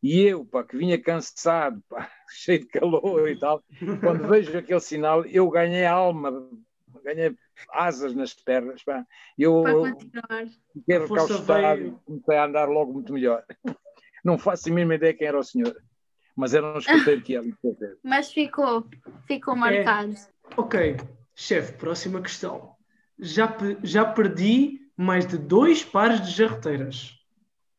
[0.03, 3.62] E eu, pá, que vinha cansado, pá, cheio de calor e tal,
[4.01, 6.51] quando vejo aquele sinal, eu ganhei alma,
[7.03, 7.34] ganhei
[7.70, 9.05] asas nas pernas, pá.
[9.38, 9.64] Eu
[10.72, 13.44] fiquei recaustado, comecei a andar logo muito melhor.
[14.24, 15.76] Não faço a mínima ideia quem era o senhor,
[16.34, 17.42] mas era um escuteiro que ia
[18.02, 18.86] Mas ficou,
[19.26, 20.12] ficou marcado.
[20.12, 20.96] É, ok,
[21.34, 22.74] chefe, próxima questão.
[23.18, 27.14] Já, já perdi mais de dois pares de jarreteiras.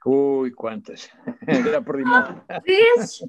[0.05, 1.09] Ui, quantas?
[1.71, 2.35] já perdi mais.
[2.63, 3.21] Vezes?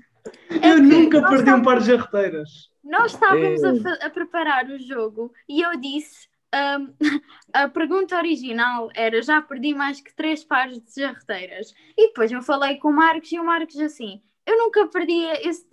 [0.51, 2.71] Eu é nunca perdi um par de jarreteiras.
[2.85, 6.95] Nós estávamos a, a, preparar o jogo e eu disse: um,
[7.53, 11.75] a pergunta original era: já perdi mais que três pares de jarreteiras.
[11.97, 15.67] E depois eu falei com o Marcos e o Marcos assim: eu nunca perdi esse,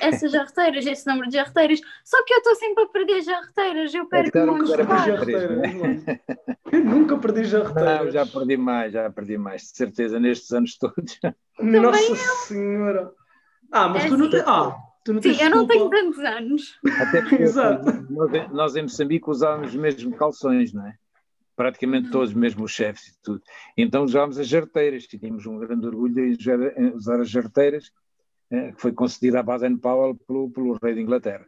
[0.00, 4.06] essas jarreteiras, esse número de jarreteiras, só que eu estou sempre a perder jarreteiras, eu
[4.06, 6.04] perco um monte de jarreteiras.
[6.72, 8.04] eu nunca perdi jarreteiras.
[8.04, 11.20] Não, já perdi mais, já perdi mais, de certeza, nestes anos todos.
[11.60, 12.16] Nossa
[12.46, 13.12] Senhora!
[13.70, 14.42] Ah, mas é tu não tens.
[14.44, 14.76] Ah,
[15.06, 16.80] tu não Sim, eu não tenho tantos anos.
[16.98, 17.44] Até porque
[18.10, 20.96] nós, nós, em Moçambique usávamos mesmo calções, não é?
[21.54, 23.40] Praticamente todos, mesmo os chefes e tudo.
[23.76, 27.92] Então usámos as jarteiras, tínhamos um grande orgulho de usar as jarteiras,
[28.50, 31.46] eh, que foi concedida a Baden-Powell pelo, pelo rei de Inglaterra.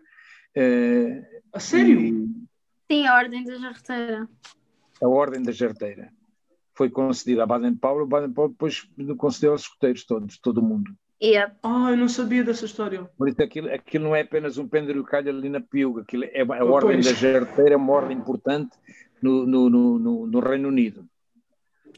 [0.56, 2.00] Uh, a sério?
[2.00, 2.28] E...
[2.90, 4.28] Sim, a Ordem da Jarteira.
[5.02, 6.10] A Ordem da Jarteira.
[6.74, 8.88] Foi concedida a Baden-Powell, Baden-Powell depois
[9.18, 10.96] concedeu aos escuteiros todos, todo o mundo.
[11.20, 11.56] Yep.
[11.62, 13.04] Ah, eu não sabia dessa história.
[13.18, 16.64] Por isso aquilo, aquilo não é apenas um penduricalho ali na piuga, aquilo é a
[16.64, 17.06] oh, ordem pois.
[17.06, 18.76] da jarteira, é uma ordem importante
[19.20, 21.04] no, no, no, no Reino Unido.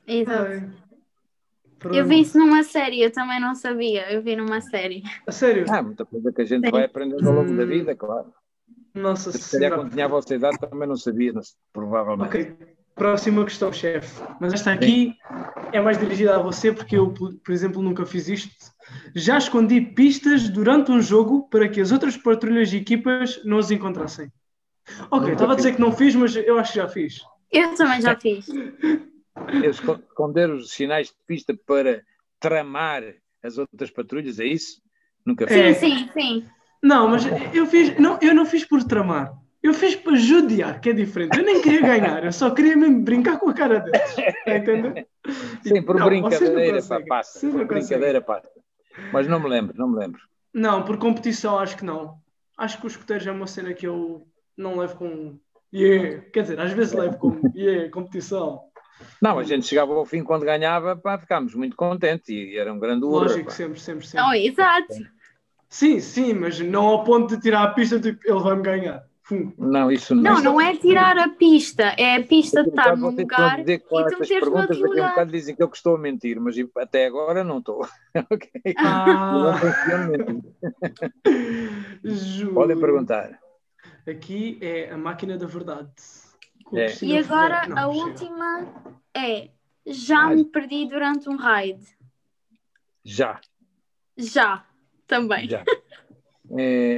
[0.07, 0.73] Exato.
[1.93, 5.03] Eu vi isso numa série, eu também não sabia, eu vi numa série.
[5.27, 5.65] A sério?
[5.69, 6.71] Ah, muita coisa que a gente Sim.
[6.71, 8.33] vai aprendendo ao longo da vida, claro.
[8.95, 11.33] Nossa Se calhar quando tinha a vossa idade também não sabia,
[11.73, 12.29] provavelmente.
[12.29, 12.57] Ok,
[12.95, 14.23] próxima questão, chefe.
[14.41, 15.17] Mas esta aqui Sim.
[15.73, 18.73] é mais dirigida a você, porque eu, por exemplo, nunca fiz isto.
[19.15, 23.71] Já escondi pistas durante um jogo para que as outras patrulhas e equipas não as
[23.71, 24.31] encontrassem.
[25.11, 27.21] Ok, estava a dizer que não fiz, mas eu acho que já fiz.
[27.53, 28.49] Eu também já fiz.
[29.65, 32.03] Esconder os sinais de pista para
[32.39, 33.03] tramar
[33.43, 34.81] as outras patrulhas, é isso?
[35.25, 35.57] Nunca fiz.
[35.57, 35.75] É.
[35.75, 36.47] Sim, sim, sim.
[36.83, 37.25] Não, mas
[37.55, 39.33] eu fiz, não, eu não fiz por tramar.
[39.63, 41.37] Eu fiz para judiar, que é diferente.
[41.37, 44.01] Eu nem queria ganhar, eu só queria mesmo brincar com a cara deles.
[44.19, 45.07] Está entendendo?
[45.63, 47.47] Sim, por não, brincadeira, pá, passa.
[47.47, 48.51] Por brincadeira, passa.
[49.13, 50.21] Mas não me lembro, não me lembro.
[50.53, 52.19] Não, por competição acho que não.
[52.57, 54.27] Acho que os escuteiros é uma cena que eu
[54.57, 55.39] não levo com.
[55.73, 56.23] Yeah.
[56.33, 58.65] Quer dizer, às vezes levo com yeah, competição.
[59.23, 62.79] Não, a gente chegava ao fim quando ganhava, pá, ficámos muito contentes e era um
[62.79, 63.29] grande urra.
[63.29, 63.51] Lógico, pá.
[63.51, 64.27] sempre, sempre, sempre.
[64.29, 64.95] Oh, exato.
[65.69, 69.05] Sim, sim, mas não ao ponto de tirar a pista, tipo, ele vai-me ganhar.
[69.59, 70.23] Não, isso não.
[70.23, 74.11] Não, não é tirar a pista, é a pista estar num lugar dizer, claro, e
[74.13, 75.03] tu meteres perguntas daqui lugar.
[75.03, 77.87] a um bocado dizem que eu estou a mentir, mas até agora não estou.
[78.31, 78.51] ok?
[78.77, 79.61] Ah.
[82.03, 83.39] Não Podem perguntar.
[84.09, 85.91] Aqui é a máquina da verdade.
[86.73, 86.87] É.
[87.03, 88.67] E agora não, a última
[89.15, 89.51] é
[89.87, 91.85] já me perdi durante um raid.
[93.05, 93.41] Já.
[94.17, 94.65] Já,
[95.07, 95.49] também.
[95.49, 95.65] Já.
[96.59, 96.97] É,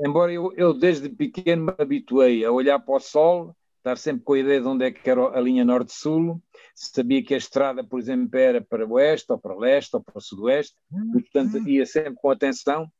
[0.00, 4.32] embora eu, eu desde pequeno me habituei a olhar para o sol, estar sempre com
[4.32, 6.42] a ideia de onde é que era a linha norte-sul,
[6.74, 10.02] sabia que a estrada, por exemplo, era para o oeste, ou para o leste, ou
[10.02, 10.74] para o sudoeste,
[11.14, 12.90] e, portanto ia sempre com atenção,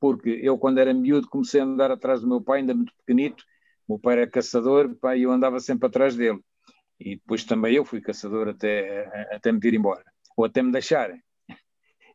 [0.00, 3.44] porque eu quando era miúdo comecei a andar atrás do meu pai, ainda muito pequenito,
[3.86, 6.40] o meu pai era caçador, e eu andava sempre atrás dele,
[6.98, 10.04] e depois também eu fui caçador até, até me vir embora,
[10.36, 11.22] ou até me deixarem.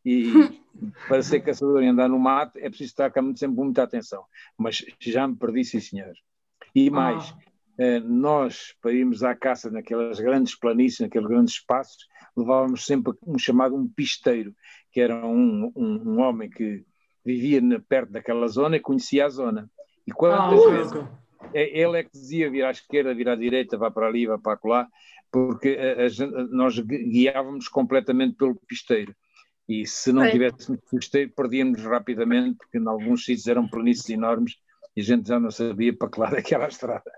[0.04, 0.32] E
[1.08, 4.24] para ser caçador e andar no mato é preciso estar com sempre muita atenção.
[4.56, 6.12] Mas já me perdi, sim, senhor.
[6.74, 6.92] E ah.
[6.92, 7.34] mais,
[7.78, 8.00] ah.
[8.04, 13.76] nós, para irmos à caça naquelas grandes planícies, naqueles grandes espaços, levávamos sempre um chamado
[13.76, 14.54] um pisteiro,
[14.92, 16.84] que era um, um, um homem que
[17.24, 19.70] vivia perto daquela zona e conhecia a zona.
[20.06, 20.92] E quantas ah, vezes
[21.54, 24.38] é, ele é que dizia vir à esquerda, vir à direita, vá para ali, vá
[24.38, 24.88] para lá,
[25.30, 29.14] porque a, a, nós guiávamos completamente pelo pisteiro.
[29.70, 34.56] E se não tivéssemos custeiro, perdíamos rapidamente, porque em alguns sítios eram planícies enormes
[34.96, 37.12] e a gente já não sabia para que lado é que era a estrada.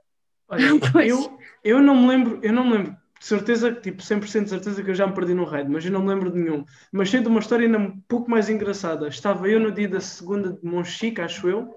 [0.49, 0.67] Olha,
[1.03, 4.83] eu, eu não me lembro, eu não me lembro de certeza, tipo 100% de certeza
[4.83, 6.65] que eu já me perdi no raid, mas eu não me lembro de nenhum.
[6.91, 9.07] Mas sei de uma história ainda um pouco mais engraçada.
[9.07, 11.73] Estava eu no dia da segunda de Monchique, acho eu,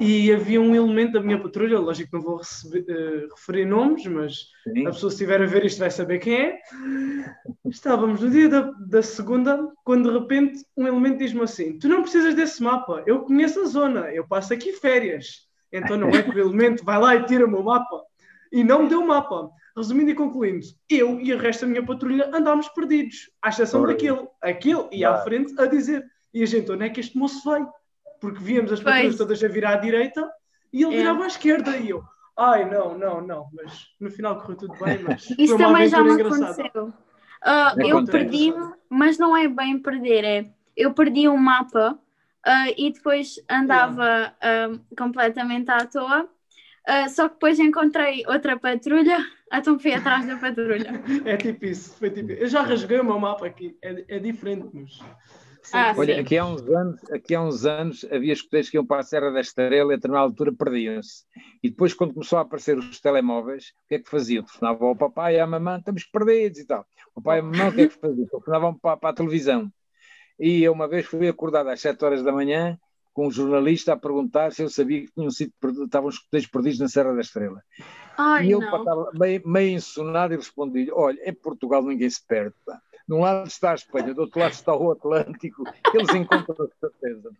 [0.00, 4.06] e havia um elemento da minque patrulha, lógico que não vou receber, uh, referir nomes,
[4.06, 4.86] mas Sim.
[4.86, 6.58] a pessoa se estiver a ver isto vai saber quem é.
[7.66, 12.00] Estávamos no dia da, da segunda, quando de repente um elemento diz-me assim: Tu não
[12.00, 15.46] precisas desse mapa, eu conheço a zona, eu passo aqui férias.
[15.70, 18.02] Então não é que o elemento vai lá e tira-me o mapa.
[18.50, 19.50] E não me deu o mapa.
[19.76, 23.92] Resumindo e concluindo, eu e o resto da minha patrulha andámos perdidos, à exceção Ora.
[23.92, 24.26] daquele.
[24.42, 26.04] Aquele ia à frente a dizer:
[26.34, 27.64] E a gente, onde é que este moço vai?
[28.20, 30.28] Porque víamos as patrulhas todas a virar à direita
[30.72, 30.98] e ele é.
[30.98, 31.76] virava à esquerda.
[31.76, 32.02] E eu,
[32.36, 33.46] ai, não, não, não.
[33.52, 34.98] Mas no final correu tudo bem.
[35.02, 36.92] Mas Isso também já me aconteceu.
[37.42, 38.52] Uh, eu perdi,
[38.88, 41.98] mas não é bem perder, é eu perdi um mapa
[42.46, 46.28] uh, e depois andava uh, completamente à toa.
[47.08, 49.18] Só que depois encontrei outra patrulha,
[49.52, 50.90] então fui atrás da patrulha.
[51.24, 54.68] é tipo isso, foi tipo Eu já rasguei o meu mapa aqui, é, é diferente,
[54.72, 54.98] mas.
[55.72, 59.02] Ah, Olha, aqui há, uns anos, aqui há uns anos havia escuteiros que iam para
[59.02, 61.24] a Serra da Estrela e a determinada altura perdiam-se.
[61.62, 64.42] E depois, quando começou a aparecer os telemóveis, o que é que faziam?
[64.42, 66.84] Telefonavam ao papai e à mamãe, estamos perdidos e tal.
[67.14, 68.26] O pai e a mamãe, o que é que faziam?
[68.26, 69.70] Telefonavam para, para a televisão.
[70.38, 72.78] E eu uma vez fui acordado às 7 horas da manhã
[73.20, 75.52] com um jornalista a perguntar se eu sabia que tinham sido,
[75.84, 77.62] estavam os escuteiros perdidos na Serra da Estrela.
[78.16, 82.54] Ai, e eu estava meio, meio ensonado e respondi-lhe: Olha, em Portugal ninguém se perde.
[82.64, 82.80] Pá.
[83.06, 86.68] De um lado está a Espanha, do outro lado está o Atlântico, eles encontram a
[86.80, 87.30] certeza.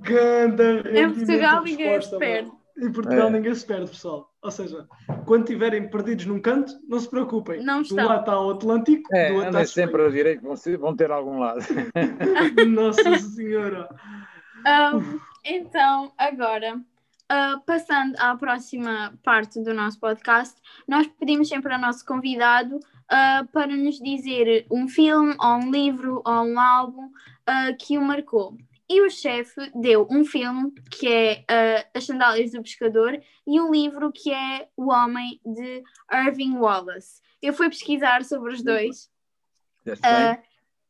[0.00, 2.50] Ganda em Portugal ninguém se perde.
[2.78, 3.30] Em Portugal é.
[3.30, 4.30] ninguém se perde, pessoal.
[4.42, 4.86] Ou seja,
[5.26, 7.62] quando estiverem perdidos num canto, não se preocupem.
[7.62, 7.96] Não estão.
[7.96, 11.10] Do lado está o Atlântico, é, do outro está sempre a direito, vão, vão ter
[11.10, 11.60] algum lado.
[12.68, 13.88] Nossa Senhora!
[14.66, 20.54] Um, então, agora, uh, passando à próxima parte do nosso podcast,
[20.86, 26.22] nós pedimos sempre ao nosso convidado uh, para nos dizer um filme, ou um livro,
[26.24, 28.56] ou um álbum uh, que o marcou.
[28.90, 33.70] E o chefe deu um filme que é uh, As Sandálias do Pescador e um
[33.70, 37.22] livro que é O Homem de Irving Wallace.
[37.40, 39.08] Eu fui pesquisar sobre os dois.
[39.86, 40.42] Uh,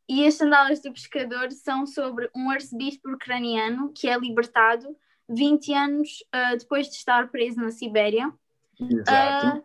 [0.09, 4.97] e As Sandálias do Pescador são sobre um arcebispo ucraniano que é libertado
[5.29, 8.33] 20 anos uh, depois de estar preso na Sibéria.
[8.81, 9.63] Exato.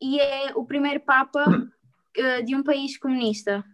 [0.00, 1.44] e é o primeiro Papa
[2.46, 3.64] de um país comunista.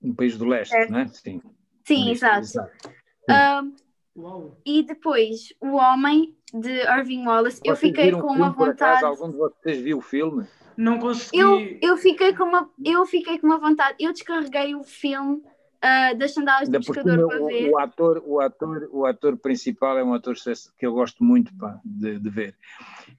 [0.00, 0.88] Um país do leste, é.
[0.88, 1.08] não é?
[1.08, 1.42] Sim.
[1.84, 2.38] Sim, exato.
[2.38, 2.93] exato.
[3.28, 9.04] Um, e depois, O Homem, de Irving Wallace, vocês eu fiquei com uma vontade.
[9.04, 10.46] algum de vocês viu o filme?
[10.76, 11.38] Não consegui.
[11.38, 13.96] Eu, eu, fiquei com uma, eu fiquei com uma vontade.
[13.98, 15.42] Eu descarreguei o filme
[15.84, 17.70] uh, das sandálias do pescador para ver.
[17.70, 20.34] O ator, o, ator, o ator principal é um ator
[20.78, 22.56] que eu gosto muito pá, de, de ver.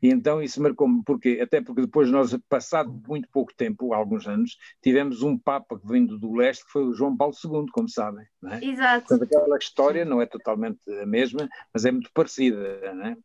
[0.01, 4.57] E então isso marcou-me, porque até porque depois nós, passado muito pouco tempo, alguns anos,
[4.81, 8.25] tivemos um Papa que vindo do leste, que foi o João Paulo II, como sabem.
[8.45, 8.65] É?
[8.65, 9.07] Exato.
[9.07, 13.17] Portanto, aquela história não é totalmente a mesma, mas é muito parecida, não é?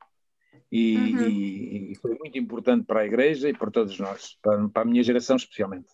[0.73, 1.29] E, uhum.
[1.29, 5.03] e, foi muito importante para a Igreja e para todos nós, para, para a minha
[5.03, 5.89] geração especialmente.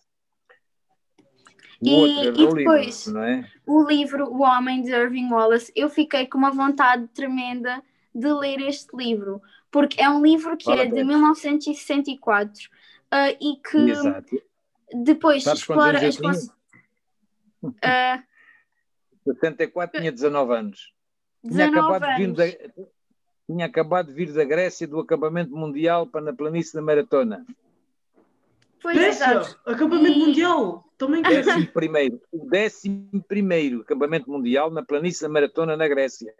[1.79, 3.51] O e, e depois, livro, é?
[3.65, 8.59] o livro O Homem de Irving Wallace, eu fiquei com uma vontade tremenda de ler
[8.61, 12.67] este livro, porque é um livro que é de 1964 uh,
[13.11, 14.41] ah, e que Exato.
[15.03, 16.51] depois Sabes explora as cons...
[17.63, 18.23] uh,
[19.23, 20.93] 64 tinha 19 anos.
[21.43, 22.17] 19 tinha acabado, anos.
[22.17, 22.83] De vir da,
[23.47, 27.45] tinha acabado de vir da Grécia do acampamento mundial para na planície da maratona.
[28.81, 30.25] Pois Grécia, acampamento e...
[30.25, 30.86] mundial.
[30.97, 36.33] Também décimo primeiro, o décimo primeiro acampamento mundial na planície da Maratona na Grécia.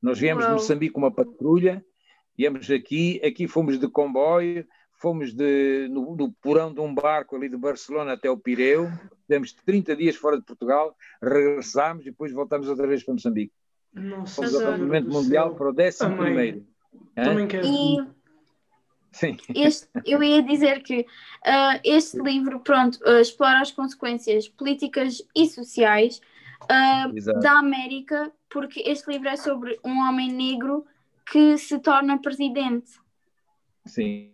[0.00, 0.54] Nós viemos Uau.
[0.54, 1.84] de Moçambique com uma patrulha,
[2.36, 7.48] viemos aqui, aqui fomos de comboio, fomos de, no, no, porão de um barco ali
[7.48, 8.90] de Barcelona até o Pireu,
[9.26, 13.52] tivemos 30 dias fora de Portugal, regressámos e depois voltámos outra vez para Moçambique.
[13.92, 16.66] Nossa, fomos ao acampamento mundial para o décimo primeiro.
[17.14, 17.66] Também quero.
[17.66, 17.98] E
[19.14, 19.36] Sim.
[19.54, 25.46] Este, eu ia dizer que uh, este livro, pronto, uh, explora as consequências políticas e
[25.46, 26.20] sociais
[26.64, 30.84] uh, da América, porque este livro é sobre um homem negro
[31.30, 32.90] que se torna presidente.
[33.86, 34.30] Sim.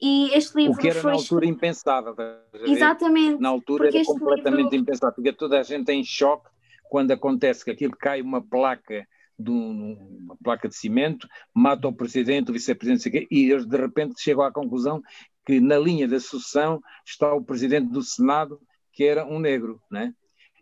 [0.00, 1.12] e este livro o que era foi...
[1.12, 2.16] na altura impensável.
[2.64, 3.40] Exatamente.
[3.40, 4.76] Na altura era completamente livro...
[4.76, 6.50] impensável, porque toda a gente em choque
[6.90, 9.06] quando acontece que aquilo cai uma placa
[9.38, 14.44] de uma placa de cimento, mata o presidente, o vice-presidente, e eles de repente chegam
[14.44, 15.02] à conclusão
[15.44, 18.60] que na linha da sucessão está o presidente do Senado,
[18.92, 20.14] que era um negro, né?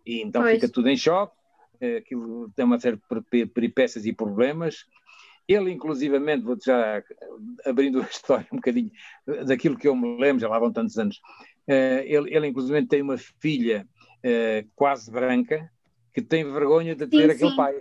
[0.04, 0.54] E então pois.
[0.54, 1.36] fica tudo em choque,
[1.80, 4.86] eh, aquilo tem uma série de peripécias e problemas,
[5.46, 7.02] Ele, inclusivamente, vou já
[7.64, 8.90] abrindo a história um bocadinho
[9.46, 11.16] daquilo que eu me lembro, já lá vão tantos anos,
[11.68, 13.86] uh, ele, ele, inclusivamente, tem uma filha
[14.24, 15.70] uh, quase branca
[16.14, 17.56] que tem vergonha de ter sim, aquele sim.
[17.56, 17.74] pai,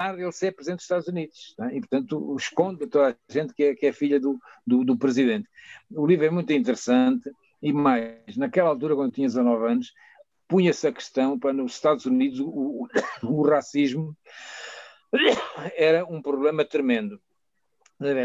[0.00, 1.54] ele ser presidente dos Estados Unidos.
[1.60, 1.76] É?
[1.76, 4.96] E, portanto, esconde a toda a gente que é, que é filha do, do, do
[4.96, 5.48] presidente.
[5.90, 7.30] O livro é muito interessante
[7.62, 9.92] e mais, naquela altura, quando tinha 19 anos,
[10.48, 12.86] punha-se a questão para nos Estados Unidos o,
[13.22, 14.16] o, racismo
[15.76, 17.20] era um problema tremendo.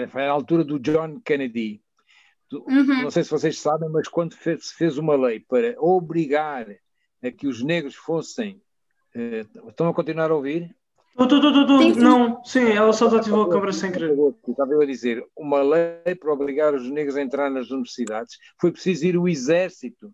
[0.09, 1.81] Foi a altura do John Kennedy.
[2.51, 3.03] Uhum.
[3.03, 6.67] Não sei se vocês sabem, mas quando se fez, fez uma lei para obrigar
[7.23, 8.61] a que os negros fossem.
[9.15, 10.75] Uh, estão a continuar a ouvir?
[11.17, 14.15] Tu, tu, tu, tu, não, sim, ela só ativou a câmara sem querer.
[14.47, 19.05] Estava a dizer, uma lei para obrigar os negros a entrar nas universidades, foi preciso
[19.05, 20.11] ir o exército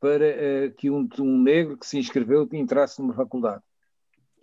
[0.00, 3.62] para uh, que um, um negro que se inscreveu entrasse numa faculdade.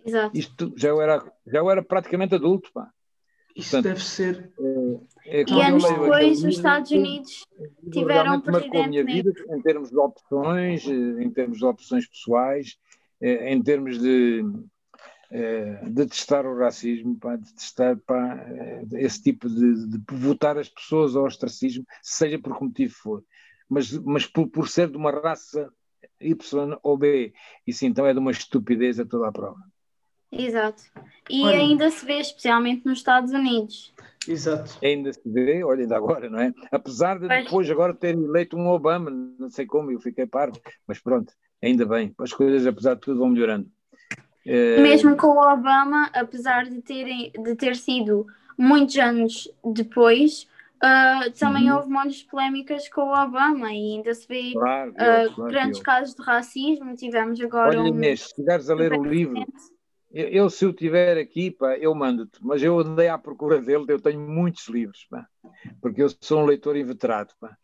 [0.04, 0.36] Exato.
[0.36, 2.90] Isto já eu era, já eu era praticamente adulto, pá.
[3.54, 4.52] Isso Portanto, deve ser.
[5.26, 7.44] É, é e anos depois, os Estados Unidos
[7.92, 11.64] tiveram um presidente marcou a minha vida em termos de opções, eh, em termos de
[11.64, 12.78] opções pessoais,
[13.20, 14.44] em termos de,
[15.30, 18.46] eh, de testar o racismo, pá, de testar pá,
[18.92, 23.24] esse tipo de, de votar as pessoas ao ostracismo, seja por que motivo for.
[23.68, 25.70] Mas, mas por, por ser de uma raça
[26.20, 27.32] Y ou B.
[27.66, 29.60] Isso então é de uma estupidez a toda a prova.
[30.30, 30.82] Exato.
[31.28, 33.94] E olha, ainda se vê, especialmente nos Estados Unidos.
[34.26, 34.78] Exato.
[34.82, 36.52] Ainda se vê, olha, ainda agora, não é?
[36.70, 40.98] Apesar de depois agora ter eleito um Obama, não sei como, eu fiquei parvo, mas
[40.98, 43.70] pronto, ainda bem, as coisas, apesar de tudo, vão melhorando.
[44.48, 44.80] É...
[44.80, 48.26] Mesmo com o Obama, apesar de, terem, de ter sido
[48.56, 50.48] muitos anos depois,
[50.82, 51.76] uh, também uhum.
[51.76, 54.94] houve muitas polémicas com o Obama e ainda se vê claro, uh,
[55.34, 56.96] claro, grandes casos de racismo.
[56.96, 57.78] Tivemos agora.
[57.78, 59.44] Olha, Inês, se estiveres a ler o livro
[60.10, 63.84] eu, eu, se o tiver aqui, pá, eu mando-te, mas eu andei à procura dele,
[63.88, 65.26] eu tenho muitos livros, pá,
[65.82, 67.56] porque eu sou um leitor inveterado, pá.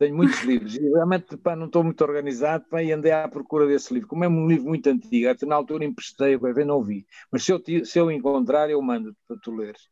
[0.00, 3.66] Tenho muitos livros e realmente pá, não estou muito organizado pá, e andei à procura
[3.66, 4.08] desse livro.
[4.08, 7.06] Como é um livro muito antigo, até na altura emprestei, ver, não vi.
[7.30, 9.82] Mas se eu, se eu encontrar, eu mando-te para tu leres.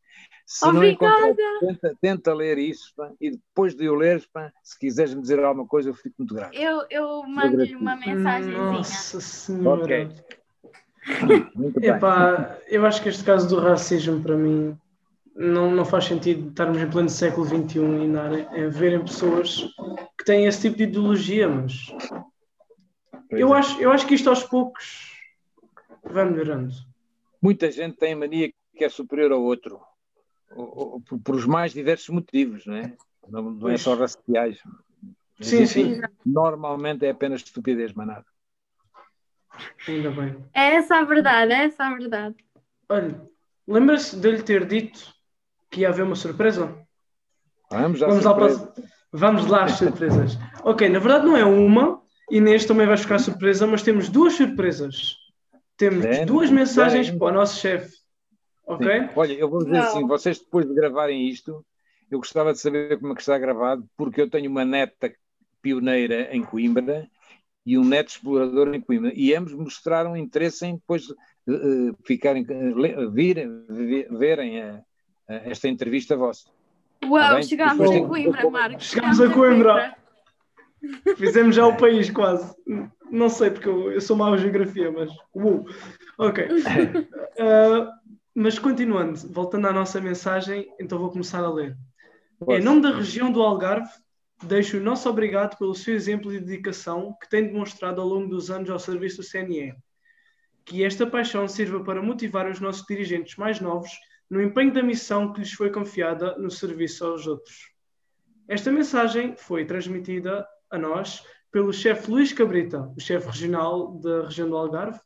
[0.46, 0.86] Se Obrigada.
[0.86, 5.12] não encontrar, tenta, tenta ler isso pá, e depois de eu ler, pá, se quiseres
[5.12, 6.56] me dizer alguma coisa, eu fico muito grato.
[6.56, 8.56] Eu, eu mando-lhe uma mensagenzinha.
[8.56, 9.82] Nossa Senhora.
[9.82, 10.08] Ok.
[11.82, 14.74] Epá, eu acho que este caso do racismo para mim
[15.38, 19.62] não, não faz sentido estarmos em pleno século XXI e não, é, verem pessoas
[20.18, 21.86] que têm esse tipo de ideologia, mas
[23.30, 23.58] eu é.
[23.58, 25.16] acho, eu acho que isto aos poucos
[26.02, 26.74] vai melhorando.
[27.40, 29.80] Muita gente tem mania que é superior ao outro,
[31.22, 32.96] por os mais diversos motivos, não é?
[33.28, 34.60] Não, não é só raciais.
[35.40, 36.00] Sim, sim.
[36.26, 38.26] Normalmente é apenas estupidez, mas nada.
[39.86, 40.44] Ainda bem.
[40.52, 42.34] É essa a verdade, é essa a verdade.
[42.88, 43.22] Olha,
[43.68, 45.16] lembra-se dele ter dito
[45.70, 46.76] que ia haver uma surpresa?
[47.70, 48.88] Vamos, Vamos lá para...
[49.10, 50.38] Vamos lá às surpresas.
[50.62, 54.34] ok, na verdade não é uma, e neste também vai ficar surpresa, mas temos duas
[54.34, 55.16] surpresas.
[55.76, 57.96] Temos é, duas mensagens para o nosso chefe.
[58.66, 58.86] Ok?
[58.86, 59.08] Sim.
[59.16, 59.84] Olha, eu vou dizer não.
[59.84, 61.64] assim: vocês depois de gravarem isto,
[62.10, 65.10] eu gostava de saber como é que está gravado, porque eu tenho uma neta
[65.62, 67.08] pioneira em Coimbra
[67.64, 69.12] e um neto explorador em Coimbra.
[69.14, 73.64] E ambos mostraram interesse em depois uh, ficarem, uh, virem,
[74.10, 74.82] verem a
[75.28, 76.48] esta entrevista vossa.
[77.04, 78.86] Uau, tá chegámos a Coimbra, Marcos.
[78.86, 79.96] Chegámos a Coimbra.
[81.16, 82.54] Fizemos já o país quase.
[83.10, 85.10] Não sei porque eu, eu sou mau a geografia, mas.
[85.34, 85.64] Uh,
[86.18, 86.46] ok.
[86.46, 87.88] Uh,
[88.34, 91.76] mas continuando, voltando à nossa mensagem, então vou começar a ler.
[92.48, 93.90] Em nome da região do Algarve,
[94.42, 98.50] Deixo o nosso obrigado pelo seu exemplo de dedicação que tem demonstrado ao longo dos
[98.50, 99.74] anos ao serviço do CNE.
[100.64, 103.90] Que esta paixão sirva para motivar os nossos dirigentes mais novos
[104.30, 107.72] no empenho da missão que lhes foi confiada no serviço aos outros.
[108.46, 114.48] Esta mensagem foi transmitida a nós pelo chefe Luís Cabrita, o chefe regional da região
[114.48, 115.00] do Algarve.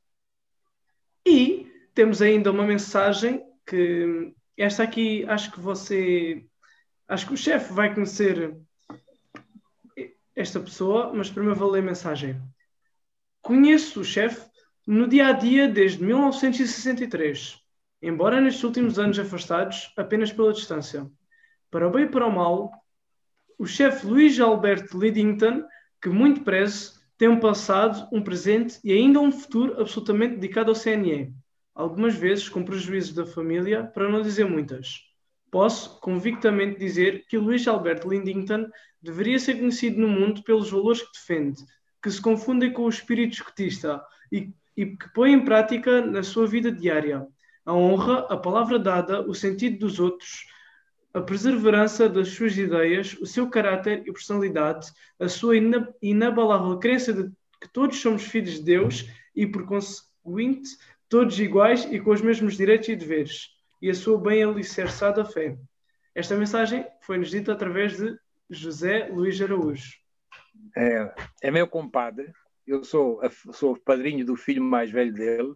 [1.27, 6.45] E temos ainda uma mensagem que esta aqui acho que você
[7.07, 8.57] acho que o chefe vai conhecer
[10.35, 12.41] esta pessoa, mas primeiro vou ler a mensagem.
[13.41, 14.51] Conheço o chefe
[14.87, 17.62] no dia a dia desde 1963,
[18.03, 21.09] embora nestes últimos anos afastados apenas pela distância.
[21.71, 22.73] Para o bem e para o mal,
[23.59, 25.65] o chefe Luís Alberto Lidington,
[26.01, 30.75] que muito prezo, tem um passado, um presente e ainda um futuro absolutamente dedicado ao
[30.75, 31.33] CNE,
[31.73, 35.05] algumas vezes com prejuízo da família, para não dizer muitas.
[35.49, 38.69] Posso convictamente dizer que o Luís Alberto Lidington
[39.01, 41.63] deveria ser conhecido no mundo pelos valores que defende,
[42.03, 46.47] que se confundem com o espírito escutista e, e que põe em prática na sua
[46.47, 47.29] vida diária.
[47.65, 50.47] A honra, a palavra dada, o sentido dos outros,
[51.15, 54.91] a perseverança das suas ideias, o seu caráter e personalidade,
[55.21, 60.71] a sua ina- inabalável crença de que todos somos filhos de Deus e, por conseguinte,
[61.09, 63.51] todos iguais e com os mesmos direitos e deveres,
[63.81, 65.57] e a sua bem alicerçada fé.
[66.15, 68.17] Esta mensagem foi-nos dita através de
[68.51, 69.93] José Luís Araújo.
[70.77, 72.33] É, é meu compadre,
[72.67, 73.21] eu sou,
[73.53, 75.55] sou padrinho do filho mais velho dele.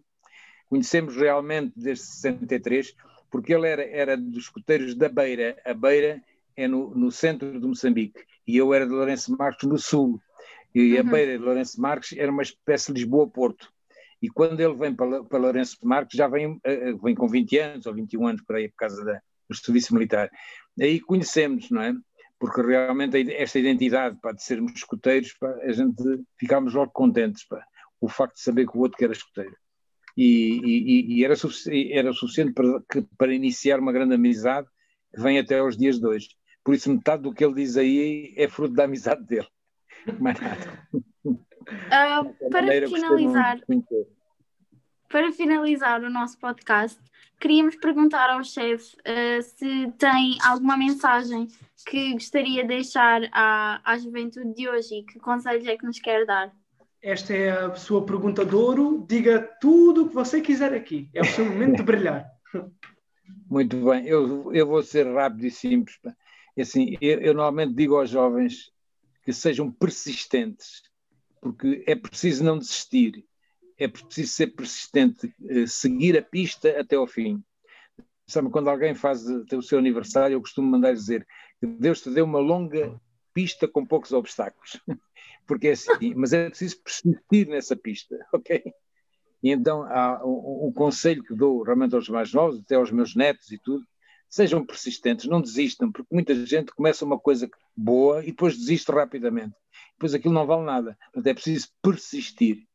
[0.69, 2.93] Conhecemos realmente desde 63,
[3.31, 5.57] porque ele era, era dos escuteiros da Beira.
[5.65, 6.21] A Beira
[6.55, 10.19] é no, no centro de Moçambique e eu era de Lourenço Marques, no sul.
[10.73, 11.09] E a Uhum.
[11.09, 13.71] Beira de Lourenço Marques era uma espécie de Lisboa-Porto.
[14.21, 17.57] E quando ele vem para, para Lourenço Marques, já vem, eh, eh, vem com 20
[17.59, 20.29] anos ou 21 anos por aí, por causa da, do serviço militar.
[20.79, 21.93] Aí conhecemos, não é?
[22.39, 25.95] Porque realmente a esta identidade pá, de sermos escuteiros, pá, a gente
[26.39, 27.45] ficámos logo contentes.
[27.47, 27.63] Pá,
[27.99, 29.55] o facto de saber que o outro que era escuteiro.
[30.17, 34.67] E, e- e era, sufici- era suficiente para, que- para iniciar uma grande amizade
[35.13, 36.29] que vem até aos dias de hoje.
[36.63, 39.47] Por isso, metade do que ele diz aí é fruto da amizade dele.
[40.19, 40.87] Mais nada.
[41.23, 44.07] De para finalizar, muito
[45.09, 46.99] para finalizar o nosso podcast,
[47.39, 51.47] queríamos perguntar ao chefe ah, se tem alguma mensagem
[51.85, 55.99] que gostaria de deixar à, à juventude de hoje e que conselhos é que nos
[55.99, 56.51] quer dar.
[57.01, 59.05] Esta é a sua pergunta de ouro.
[59.07, 61.09] Diga tudo o que você quiser aqui.
[61.13, 62.29] É o seu momento de brilhar.
[63.49, 65.97] Muito bem, eu, eu vou ser rápido e simples.
[66.59, 68.71] Assim, eu, eu normalmente digo aos jovens
[69.23, 70.81] que sejam persistentes,
[71.41, 73.25] porque é preciso não desistir,
[73.77, 77.43] é preciso ser persistente, eh, seguir a pista até ao fim.
[78.25, 81.27] Sabe, quando alguém faz eh, o seu aniversário, eu costumo mandar dizer
[81.59, 82.99] que Deus te deu uma longa
[83.33, 84.81] pista com poucos obstáculos,
[85.47, 88.63] porque é assim, mas é preciso persistir nessa pista, ok?
[89.41, 93.15] E então há um, um conselho que dou realmente aos mais novos, até aos meus
[93.15, 93.85] netos e tudo,
[94.29, 99.55] sejam persistentes, não desistam, porque muita gente começa uma coisa boa e depois desiste rapidamente.
[99.93, 100.97] Depois aquilo não vale nada.
[101.05, 102.67] Portanto, é preciso persistir.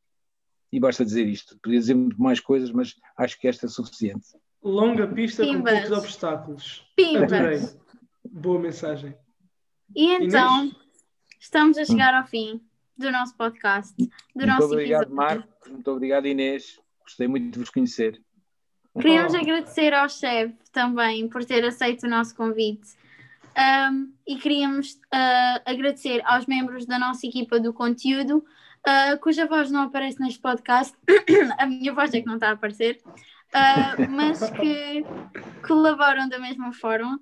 [0.71, 1.57] E basta dizer isto.
[1.61, 4.27] Podia dizer muito mais coisas, mas acho que esta é suficiente.
[4.63, 5.73] Longa pista com Pimbas.
[5.73, 6.91] poucos obstáculos.
[6.95, 7.31] Pimbas.
[7.31, 7.59] Adorei.
[8.25, 9.15] Boa mensagem.
[9.95, 10.82] E então, Inês?
[11.43, 12.61] Estamos a chegar ao fim
[12.97, 15.15] do nosso podcast, do muito nosso obrigado, episódio.
[15.15, 15.71] Marcos.
[15.71, 16.79] Muito obrigado, Inês.
[17.03, 18.21] Gostei muito de vos conhecer.
[18.97, 19.37] Queríamos Oh.
[19.37, 22.95] agradecer ao chefe também por ter aceito o nosso convite.
[23.91, 29.69] Um, e queríamos uh, agradecer aos membros da nossa equipa do conteúdo, uh, cuja voz
[29.69, 30.95] não aparece neste podcast,
[31.59, 35.05] a minha voz é que não está a aparecer, uh, mas que
[35.67, 37.19] colaboram da mesma forma.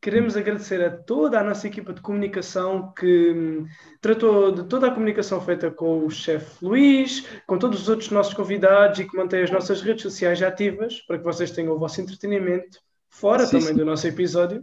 [0.00, 3.66] Queremos agradecer a toda a nossa equipa de comunicação que hum,
[4.00, 8.32] tratou de toda a comunicação feita com o chefe Luís, com todos os outros nossos
[8.32, 12.00] convidados e que mantém as nossas redes sociais ativas para que vocês tenham o vosso
[12.00, 12.78] entretenimento
[13.08, 13.76] fora Sim, também sim.
[13.76, 14.60] do nosso episódio.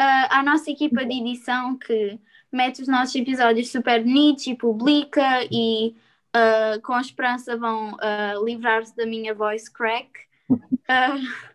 [0.00, 2.18] Uh, à nossa equipa de edição que
[2.52, 5.94] mete os nossos episódios super bonitos e publica e
[6.34, 10.08] uh, com a esperança vão uh, livrar-se da minha voice crack.
[10.48, 11.49] Uh,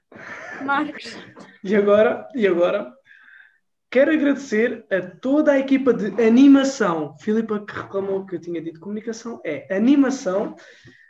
[0.63, 1.17] Marcos,
[1.63, 2.91] E agora, e agora,
[3.89, 7.15] quero agradecer a toda a equipa de animação.
[7.19, 10.55] Filipa que reclamou que eu tinha dito comunicação, é animação.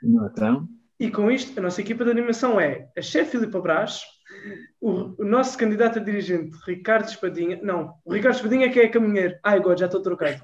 [0.04, 0.68] Então,
[1.00, 4.02] E com isto, a nossa equipa de animação é a chefe Filipa Brás,
[4.80, 7.60] o, o nosso candidato a dirigente Ricardo Espadinha.
[7.62, 9.36] Não, o Ricardo Espadinha que é caminheiro.
[9.44, 10.42] Ai, God, já estou trocado.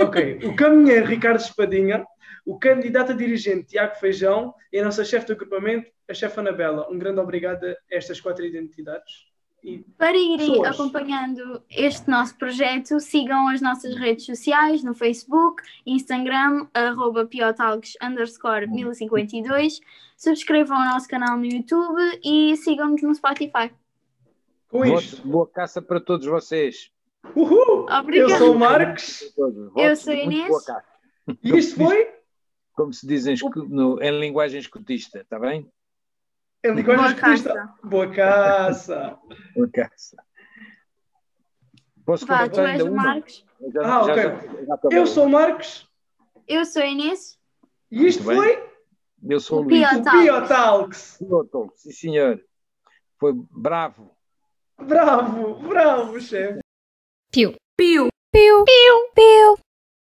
[0.00, 2.04] Ok, o caminheiro Ricardo Espadinha,
[2.44, 6.88] o candidato a dirigente Tiago Feijão e a nossa chefe do agrupamento, a chefe Anabela.
[6.90, 9.30] Um grande obrigado a estas quatro identidades.
[9.62, 10.74] E para irem Pessoas.
[10.74, 18.66] acompanhando este nosso projeto, sigam as nossas redes sociais no Facebook, Instagram, arroba piotalks underscore
[18.66, 19.80] 1052,
[20.16, 23.70] subscrevam o nosso canal no YouTube e sigam-nos no Spotify.
[24.68, 26.90] com isto, boa caça para todos vocês.
[27.36, 27.86] uhul!
[28.12, 29.32] Eu sou o Marcos.
[29.76, 30.64] Eu sou muito Inês.
[31.40, 32.21] e isto foi
[32.82, 35.70] Como se diz em, escu- no- em linguagem escutista, está bem?
[36.64, 37.54] a linguagem Boa escutista.
[37.54, 37.74] caça.
[37.84, 39.18] Boa caça!
[39.54, 40.16] Boa caça.
[42.04, 42.92] Posso Vá, contar tu és o?
[42.92, 44.66] Marcos, Já- Ah, já- ok.
[44.66, 44.78] já-.
[44.90, 45.88] Eu sou o Marcos
[46.48, 47.38] eu sou a Inês.
[47.88, 48.68] e isto foi
[49.28, 49.88] Eu sou o O Luís.
[49.88, 50.02] Pio-
[51.76, 52.44] Sim, senhor.
[53.20, 54.10] Foi bravo.
[54.76, 56.58] Bravo, bravo, chefe.
[57.30, 57.52] Piu.
[57.76, 58.64] Piu, Piu.
[58.64, 59.10] Piu.
[59.14, 59.61] Piu.